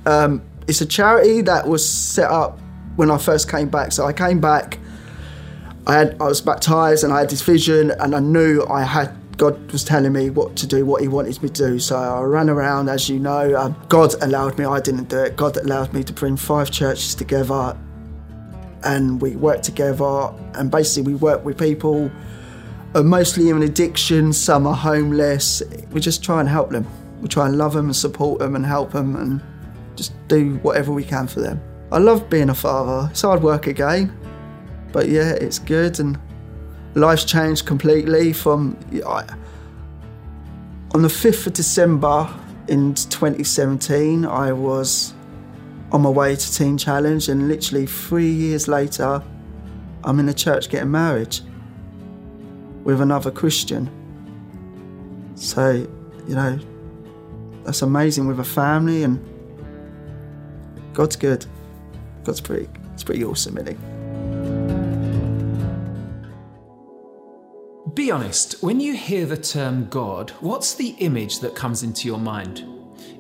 um, 0.07 0.43
it's 0.67 0.81
a 0.81 0.87
charity 0.87 1.43
that 1.43 1.67
was 1.67 1.87
set 1.89 2.31
up 2.31 2.59
when 2.97 3.11
I 3.11 3.19
first 3.19 3.51
came 3.51 3.69
back. 3.69 3.93
So 3.93 4.07
I 4.07 4.13
came 4.13 4.41
back, 4.41 4.79
I 5.87 5.95
had 5.95 6.17
I 6.21 6.25
was 6.25 6.41
baptized 6.41 7.05
and 7.05 7.13
I 7.13 7.21
had 7.21 7.31
this 7.31 7.43
vision 7.43 7.91
and 7.93 8.15
I 8.15 8.21
knew 8.21 8.65
I 8.69 8.83
had 8.83 9.17
God 9.37 9.73
was 9.73 9.85
telling 9.85 10.13
me 10.13 10.31
what 10.31 10.57
to 10.57 10.67
do, 10.67 10.85
what 10.85 11.03
He 11.03 11.09
wanted 11.09 11.43
me 11.43 11.49
to 11.49 11.71
do. 11.71 11.79
So 11.79 11.97
I 11.97 12.21
ran 12.23 12.49
around, 12.51 12.89
as 12.89 13.09
you 13.09 13.19
know. 13.19 13.57
Um, 13.57 13.77
God 13.89 14.15
allowed 14.23 14.59
me, 14.59 14.65
I 14.65 14.81
didn't 14.81 15.09
do 15.09 15.19
it. 15.19 15.37
God 15.37 15.57
allowed 15.57 15.93
me 15.93 16.05
to 16.05 16.13
bring 16.13 16.37
five 16.37 16.71
churches 16.71 17.15
together 17.15 17.77
and 18.85 19.21
we 19.21 19.37
worked 19.37 19.65
together. 19.65 20.33
And 20.55 20.71
basically, 20.71 21.13
we 21.13 21.19
worked 21.19 21.45
with 21.45 21.59
people, 21.59 22.11
uh, 22.95 23.03
mostly 23.03 23.49
in 23.49 23.63
addiction, 23.63 24.33
some 24.33 24.67
are 24.67 24.75
homeless. 24.75 25.63
We 25.91 26.01
just 26.01 26.23
try 26.23 26.41
and 26.41 26.49
help 26.49 26.71
them. 26.71 26.87
We 27.21 27.29
try 27.29 27.47
and 27.47 27.57
love 27.57 27.75
them 27.75 27.87
and 27.87 27.97
support 27.97 28.41
them 28.41 28.57
and 28.57 28.67
help 28.67 28.93
them 28.93 29.17
and 29.17 29.41
just 29.97 30.13
do 30.29 30.57
whatever 30.63 30.93
we 30.93 31.05
can 31.05 31.27
for 31.27 31.41
them. 31.41 31.61
I 31.93 31.99
love 31.99 32.29
being 32.31 32.49
a 32.49 32.55
father. 32.55 33.09
It's 33.11 33.23
hard 33.23 33.43
work 33.43 33.67
again, 33.67 34.17
but 34.93 35.09
yeah, 35.09 35.31
it's 35.31 35.59
good 35.59 36.01
and 36.01 36.19
life's 36.95 37.25
changed 37.25 37.67
completely 37.67 38.33
from 38.33 38.77
I, 39.07 39.25
on 40.95 41.03
the 41.03 41.09
5th 41.09 41.47
of 41.47 41.53
December 41.55 42.29
in 42.69 42.95
2017 42.95 44.25
I 44.25 44.53
was 44.53 45.15
on 45.91 46.03
my 46.03 46.11
way 46.11 46.37
to 46.37 46.53
Teen 46.53 46.79
Challenge 46.79 47.29
and 47.29 47.49
literally 47.49 47.87
3 47.87 48.27
years 48.27 48.69
later 48.69 49.23
I'm 50.05 50.19
in 50.21 50.29
a 50.29 50.35
church 50.35 50.69
getting 50.69 50.91
married 50.91 51.39
with 52.85 53.01
another 53.01 53.31
Christian. 53.31 53.89
So 55.35 55.87
you 56.29 56.35
know 56.35 56.59
that's 57.65 57.83
amazing 57.83 58.27
with 58.27 58.41
a 58.41 58.45
family 58.45 59.03
and 59.03 59.19
God's 60.93 61.17
good. 61.17 61.47
God's 62.25 62.41
pretty 62.41 62.69
it's 62.93 63.03
pretty 63.03 63.25
awesome 63.25 63.57
isn't 63.57 63.79
he 63.79 64.02
Be 67.95 68.11
honest, 68.11 68.63
when 68.63 68.81
you 68.81 68.97
hear 68.97 69.27
the 69.27 69.37
term 69.37 69.87
God, 69.91 70.31
what's 70.41 70.75
the 70.75 70.95
image 71.01 71.41
that 71.41 71.55
comes 71.55 71.83
into 71.83 72.09
your 72.09 72.19
mind? 72.19 72.65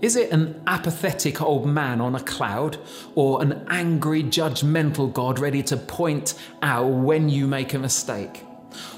Is 0.00 0.16
it 0.16 0.30
an 0.30 0.62
apathetic 0.66 1.42
old 1.42 1.66
man 1.66 2.00
on 2.00 2.14
a 2.14 2.20
cloud, 2.20 2.78
or 3.14 3.42
an 3.42 3.66
angry, 3.68 4.22
judgmental 4.22 5.12
God 5.12 5.38
ready 5.38 5.62
to 5.64 5.76
point 5.76 6.40
out 6.62 6.86
when 6.86 7.28
you 7.28 7.46
make 7.46 7.74
a 7.74 7.78
mistake? 7.78 8.46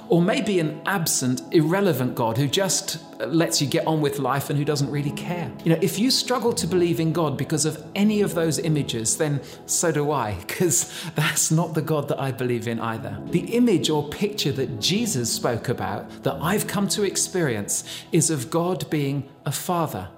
Or 0.08 0.20
maybe 0.20 0.60
an 0.60 0.80
absent, 0.86 1.42
irrelevant 1.52 2.14
God 2.14 2.36
who 2.36 2.46
just 2.46 3.02
lets 3.20 3.60
you 3.60 3.66
get 3.66 3.86
on 3.86 4.00
with 4.00 4.18
life 4.18 4.50
and 4.50 4.58
who 4.58 4.64
doesn't 4.64 4.90
really 4.90 5.10
care. 5.12 5.50
You 5.64 5.72
know, 5.72 5.78
if 5.80 5.98
you 5.98 6.10
struggle 6.10 6.52
to 6.52 6.66
believe 6.66 7.00
in 7.00 7.12
God 7.12 7.36
because 7.38 7.64
of 7.64 7.82
any 7.94 8.20
of 8.20 8.34
those 8.34 8.58
images, 8.58 9.16
then 9.16 9.40
so 9.66 9.92
do 9.92 10.10
I, 10.10 10.34
because 10.46 10.92
that's 11.14 11.50
not 11.50 11.74
the 11.74 11.82
God 11.82 12.08
that 12.08 12.20
I 12.20 12.32
believe 12.32 12.68
in 12.68 12.80
either. 12.80 13.18
The 13.26 13.54
image 13.54 13.90
or 13.90 14.08
picture 14.08 14.52
that 14.52 14.80
Jesus 14.80 15.32
spoke 15.32 15.68
about, 15.68 16.22
that 16.22 16.34
I've 16.34 16.66
come 16.66 16.88
to 16.88 17.04
experience, 17.04 17.84
is 18.12 18.30
of 18.30 18.50
God 18.50 18.88
being 18.90 19.28
a 19.46 19.52
father 19.52 20.08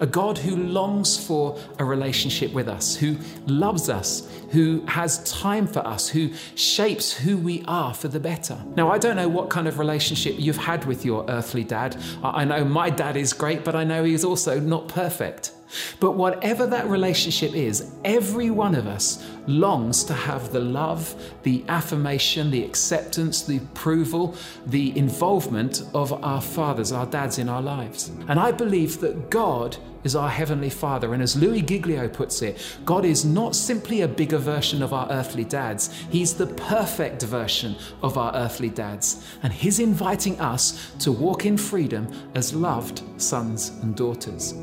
a 0.00 0.06
God 0.06 0.38
who 0.38 0.56
longs 0.56 1.16
for 1.24 1.58
a 1.78 1.84
relationship 1.84 2.52
with 2.52 2.68
us, 2.68 2.96
who 2.96 3.16
loves 3.46 3.88
us, 3.88 4.28
who 4.50 4.84
has 4.86 5.22
time 5.30 5.66
for 5.66 5.86
us, 5.86 6.08
who 6.08 6.32
shapes 6.54 7.12
who 7.12 7.36
we 7.36 7.64
are 7.66 7.94
for 7.94 8.08
the 8.08 8.20
better. 8.20 8.58
Now, 8.76 8.90
I 8.90 8.98
don't 8.98 9.16
know 9.16 9.28
what 9.28 9.50
kind 9.50 9.68
of 9.68 9.78
relationship 9.78 10.36
you've 10.38 10.56
had 10.56 10.84
with 10.84 11.04
your 11.04 11.24
earthly 11.28 11.64
dad. 11.64 11.96
I 12.22 12.44
know 12.44 12.64
my 12.64 12.90
dad 12.90 13.16
is 13.16 13.32
great, 13.32 13.64
but 13.64 13.74
I 13.74 13.84
know 13.84 14.04
he 14.04 14.14
is 14.14 14.24
also 14.24 14.60
not 14.60 14.88
perfect. 14.88 15.52
But 16.00 16.12
whatever 16.12 16.66
that 16.66 16.86
relationship 16.88 17.54
is, 17.54 17.92
every 18.04 18.50
one 18.50 18.74
of 18.74 18.86
us 18.86 19.24
longs 19.46 20.04
to 20.04 20.14
have 20.14 20.52
the 20.52 20.60
love, 20.60 21.14
the 21.42 21.64
affirmation, 21.68 22.50
the 22.50 22.64
acceptance, 22.64 23.42
the 23.42 23.58
approval, 23.58 24.34
the 24.66 24.96
involvement 24.96 25.82
of 25.94 26.12
our 26.24 26.40
fathers, 26.40 26.92
our 26.92 27.06
dads 27.06 27.38
in 27.38 27.48
our 27.48 27.62
lives. 27.62 28.10
And 28.28 28.38
I 28.38 28.52
believe 28.52 29.00
that 29.00 29.30
God 29.30 29.76
is 30.04 30.14
our 30.14 30.30
Heavenly 30.30 30.70
Father. 30.70 31.12
And 31.14 31.22
as 31.22 31.36
Louis 31.36 31.62
Giglio 31.62 32.08
puts 32.08 32.40
it, 32.40 32.78
God 32.84 33.04
is 33.04 33.24
not 33.24 33.56
simply 33.56 34.02
a 34.02 34.08
bigger 34.08 34.38
version 34.38 34.82
of 34.82 34.92
our 34.92 35.10
earthly 35.10 35.44
dads, 35.44 35.92
He's 36.10 36.34
the 36.34 36.46
perfect 36.46 37.22
version 37.22 37.76
of 38.02 38.16
our 38.16 38.34
earthly 38.34 38.70
dads. 38.70 39.26
And 39.42 39.52
He's 39.52 39.80
inviting 39.80 40.40
us 40.40 40.92
to 41.00 41.10
walk 41.10 41.44
in 41.44 41.56
freedom 41.56 42.08
as 42.34 42.54
loved 42.54 43.02
sons 43.20 43.70
and 43.82 43.96
daughters. 43.96 44.54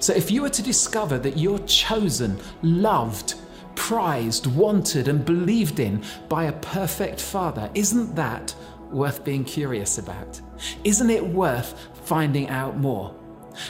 So 0.00 0.12
if 0.12 0.30
you 0.30 0.42
were 0.42 0.50
to 0.50 0.62
discover 0.62 1.18
that 1.18 1.36
you're 1.36 1.58
chosen, 1.60 2.38
loved, 2.62 3.34
prized, 3.74 4.46
wanted, 4.46 5.08
and 5.08 5.24
believed 5.24 5.80
in 5.80 6.02
by 6.28 6.44
a 6.44 6.52
perfect 6.52 7.20
Father, 7.20 7.70
isn't 7.74 8.14
that 8.14 8.54
worth 8.90 9.24
being 9.24 9.44
curious 9.44 9.98
about? 9.98 10.40
Isn't 10.84 11.10
it 11.10 11.26
worth 11.26 11.88
finding 12.04 12.48
out 12.48 12.76
more? 12.76 13.14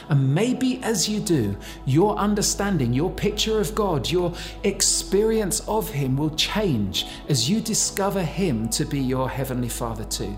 And 0.09 0.35
maybe 0.35 0.83
as 0.83 1.09
you 1.09 1.21
do, 1.21 1.57
your 1.87 2.17
understanding, 2.17 2.93
your 2.93 3.11
picture 3.11 3.61
of 3.61 3.75
God, 3.75 4.09
your 4.09 4.33
experience 4.63 5.61
of 5.69 5.89
Him 5.91 6.17
will 6.17 6.35
change 6.37 7.07
as 7.29 7.49
you 7.51 7.61
discover 7.61 8.23
Him 8.23 8.69
to 8.71 8.85
be 8.85 9.01
your 9.01 9.29
Heavenly 9.29 9.69
Father 9.69 10.05
too. 10.05 10.37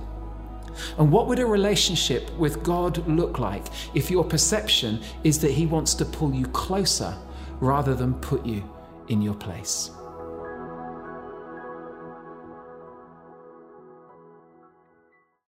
And 0.99 1.11
what 1.11 1.27
would 1.27 1.39
a 1.39 1.47
relationship 1.47 2.31
with 2.37 2.63
God 2.63 3.07
look 3.09 3.39
like 3.39 3.67
if 3.95 4.11
your 4.11 4.25
perception 4.25 5.01
is 5.23 5.39
that 5.41 5.51
He 5.51 5.67
wants 5.67 5.95
to 5.95 6.05
pull 6.05 6.35
you 6.35 6.47
closer 6.47 7.17
rather 7.61 7.95
than 7.95 8.15
put 8.15 8.45
you 8.45 8.63
in 9.09 9.23
your 9.23 9.35
place? 9.35 9.91